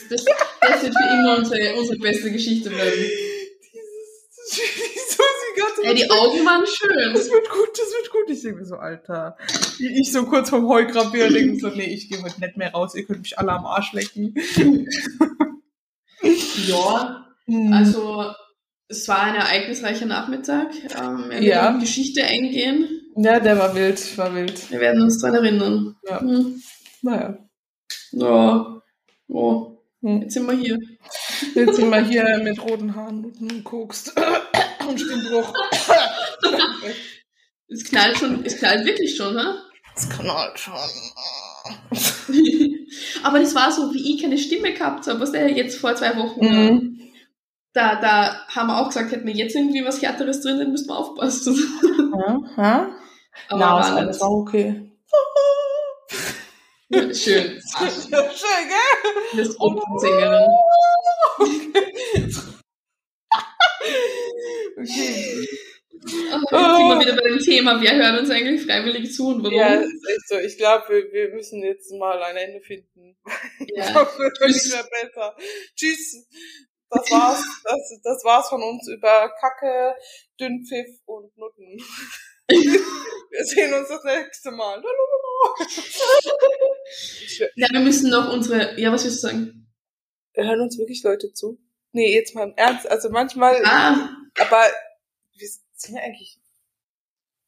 [0.09, 2.91] Das, das wird für immer unsere, unsere beste Geschichte bleiben.
[3.01, 5.23] Dieses, so
[5.55, 7.13] die ganze Ey, die Augen waren schön.
[7.13, 8.29] Das wird gut, das wird gut.
[8.29, 9.37] Ich denke mir so, Alter.
[9.79, 13.05] Ich so kurz vom Heukrabier denke so, nee, ich gehe heute nicht mehr raus, ihr
[13.05, 14.35] könnt mich alle am Arsch lecken.
[16.67, 17.73] Ja, Mhm.
[17.73, 18.31] also
[18.87, 20.67] es war ein ereignisreicher Nachmittag.
[20.97, 21.55] Ähm, wir Ja.
[21.63, 22.87] werden in Geschichte eingehen.
[23.17, 24.69] Ja, der war wild, war wild.
[24.71, 25.95] Wir werden uns daran erinnern.
[26.07, 26.21] Ja.
[26.21, 26.61] Hm.
[27.01, 27.37] Naja.
[28.11, 28.81] Ja.
[29.27, 30.21] Oh, Hm.
[30.21, 30.77] jetzt sind wir hier.
[31.55, 34.13] Jetzt sind wir hier mit roten Haaren und guckst.
[34.87, 35.51] und Stimmbruch.
[37.67, 39.55] Es knallt schon, es knallt wirklich schon, ha?
[39.95, 40.73] Das knallt schon.
[43.23, 46.17] Aber das war so, wie ich keine Stimme gehabt habe, was der jetzt vor zwei
[46.17, 46.49] Wochen war.
[46.49, 46.99] Mhm.
[47.73, 50.89] Da, da haben wir auch gesagt, hätten wir jetzt irgendwie was Härteres drin, dann müssten
[50.89, 51.55] wir aufpassen.
[52.57, 52.89] Ja.
[53.47, 54.91] Aber Na, war alles auch okay.
[56.91, 57.13] Schön.
[57.13, 57.61] Schön,
[58.11, 59.37] gell?
[59.37, 60.47] Das ist Opernsängerin.
[64.77, 65.47] Okay.
[66.03, 69.53] Jetzt sind wir wieder bei dem Thema, wer hört uns eigentlich freiwillig zu und warum?
[69.57, 70.37] Ja, ist echt so.
[70.37, 73.17] Ich glaube, wir, wir müssen jetzt mal ein Ende finden.
[73.75, 73.85] Ja.
[73.89, 75.35] Ich hoffe, es wird nicht mehr besser.
[75.75, 76.27] Tschüss.
[76.89, 77.43] Das war's.
[77.63, 79.95] Das, das war's von uns über Kacke,
[80.39, 81.77] Dünnpfiff und Nutten.
[83.31, 84.83] Wir sehen uns das nächste Mal.
[87.55, 89.73] Ja, wir müssen noch unsere, ja, was willst du sagen?
[90.33, 91.57] Hören uns wirklich Leute zu?
[91.93, 92.89] Nee, jetzt mal im Ernst.
[92.89, 94.73] Also manchmal, Ah, aber wir
[95.81, 96.39] sind ja eigentlich.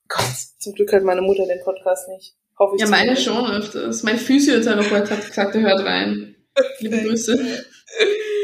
[0.07, 2.35] Gott, zum Glück hört meine Mutter den Podcast nicht.
[2.59, 4.03] Hoffe ich Ja, meine schon öfters.
[4.03, 6.35] Mein Physiotherapeut hat gesagt, er hört rein.
[6.79, 7.65] Liebe Grüße.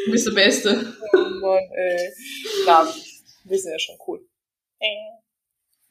[0.05, 0.93] Du bist der Beste.
[1.13, 2.13] Oh Mann, ey.
[2.65, 2.87] Na,
[3.43, 4.25] wir sind ja schon cool.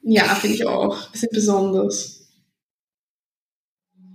[0.01, 1.12] Ja, finde ich auch.
[1.12, 2.28] Wir sind besonders.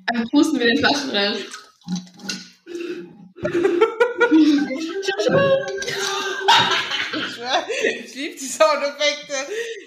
[0.07, 1.35] Einfach pusten wir den Flaschen rein.
[8.05, 9.33] Ich, liebe die Soundeffekte.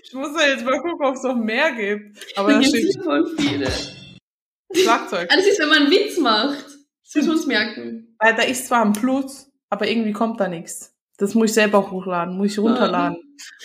[0.02, 2.18] Ich muss ja jetzt mal gucken, ob es noch mehr gibt.
[2.36, 3.70] Aber Da gibt voll viele.
[4.74, 5.28] Schlagzeug.
[5.28, 6.64] Das ist, wenn man einen Witz macht.
[7.04, 8.16] Das müssen wir uns merken.
[8.18, 10.92] Weil da ist zwar ein Plus, aber irgendwie kommt da nichts.
[11.18, 13.16] Das muss ich selber hochladen, muss ich runterladen.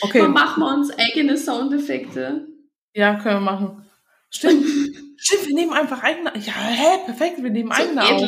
[0.02, 2.48] Okay, Dann machen wir uns eigene Soundeffekte.
[2.94, 3.86] ja, können wir machen.
[4.30, 4.66] Stimmt.
[5.18, 6.32] Stimmt, wir nehmen einfach eigene.
[6.36, 8.22] Ja, hä, perfekt, wir nehmen So eigene auf.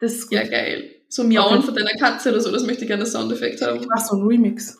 [0.00, 0.32] Das ist gut.
[0.38, 0.95] Ja, geil.
[1.08, 1.66] So Miauen Okay.
[1.66, 3.80] von deiner Katze oder so, das möchte ich gerne Soundeffekt haben.
[3.80, 4.78] Ich mach so einen Remix.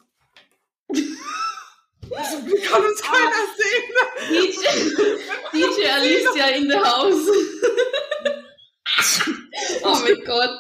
[0.88, 3.84] Kann uns keiner sehen.
[4.30, 4.64] DJ,
[5.52, 7.28] DJ Alicia in the house.
[9.82, 10.58] oh mein Gott.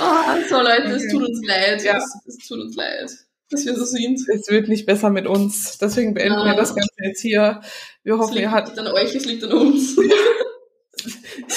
[0.00, 1.82] Oh, so Leute, es tut uns leid.
[1.84, 1.96] Ja.
[1.96, 3.10] Es, es tut uns leid,
[3.50, 4.20] dass wir so sind.
[4.28, 5.78] Es wird nicht besser mit uns.
[5.78, 6.54] Deswegen beenden wir Ja.
[6.56, 7.60] das Ganze jetzt hier.
[8.02, 9.96] Wir Es hoffen, liegt ihr hat, nicht an euch, es liegt an uns.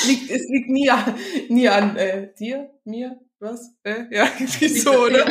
[0.01, 1.15] Es liegt, es liegt nie an,
[1.49, 3.71] nie an äh, dir, mir, was?
[3.83, 5.25] Äh, ja, irgendwie so, oder?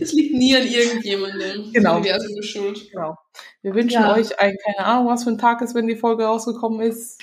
[0.00, 1.70] Es liegt nie an irgendjemandem.
[1.72, 1.90] Genau.
[2.00, 2.90] Das Universum ist schuld.
[2.90, 3.16] Genau.
[3.62, 4.14] Wir wünschen Ja.
[4.14, 7.20] euch ein, keine Ahnung, was für ein Tag ist, wenn die Folge rausgekommen ist.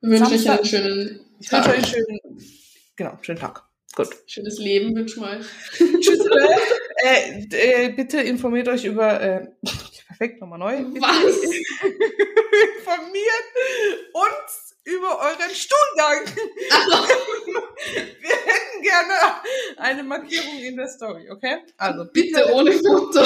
[0.00, 1.68] Wir wünschen euch einen schönen Ich wünsche Tag.
[1.68, 2.18] euch einen schönen,
[2.96, 3.64] genau, schönen Tag.
[3.96, 4.08] Gut.
[4.26, 5.46] Schönes Leben wünschen wir euch.
[6.00, 6.20] Tschüss.
[7.04, 9.48] äh, äh, bitte informiert euch über, äh,
[10.18, 10.84] perfekt, nochmal neu.
[10.84, 11.44] Bitte Was?
[12.76, 13.48] informiert
[14.12, 16.24] uns über euren Stuhlgang.
[18.20, 19.14] Wir hätten gerne
[19.76, 21.58] eine Markierung in der Story, okay?
[21.76, 23.20] Also Bitte ohne Foto.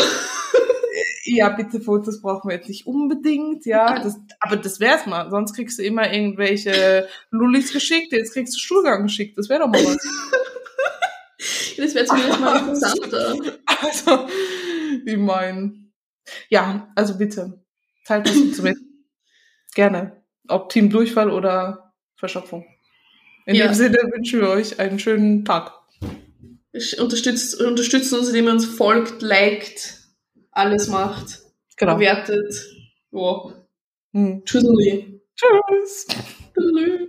[1.24, 3.98] Ja, bitte Fotos brauchen wir jetzt nicht unbedingt, ja.
[4.00, 5.30] Das, aber das wär's mal.
[5.30, 9.38] Sonst kriegst du immer irgendwelche Lullis geschickt, jetzt kriegst du Stuhlgang geschickt.
[9.38, 9.98] Das wäre doch mal was.
[11.76, 13.36] Das wäre zumindest mal interessanter.
[13.82, 14.28] Also,
[15.04, 15.81] ich mein.
[16.48, 17.62] Ja, also bitte.
[18.06, 18.76] Teilt das uns mit.
[19.74, 20.22] Gerne.
[20.48, 22.66] Ob Team Durchfall oder Verschöpfung.
[23.46, 23.66] In Ja.
[23.66, 25.72] dem Sinne wünschen wir euch einen schönen Tag.
[26.98, 29.98] Unterstützt, unterstützt uns, indem ihr uns folgt, liked,
[30.52, 31.40] alles macht,
[31.76, 31.94] Genau.
[31.96, 32.54] bewertet.
[33.10, 33.52] Ja.
[34.12, 34.42] Hm.
[34.44, 35.20] Tschüssi.
[35.36, 36.06] Tschüss.
[36.54, 37.08] Tschüssi.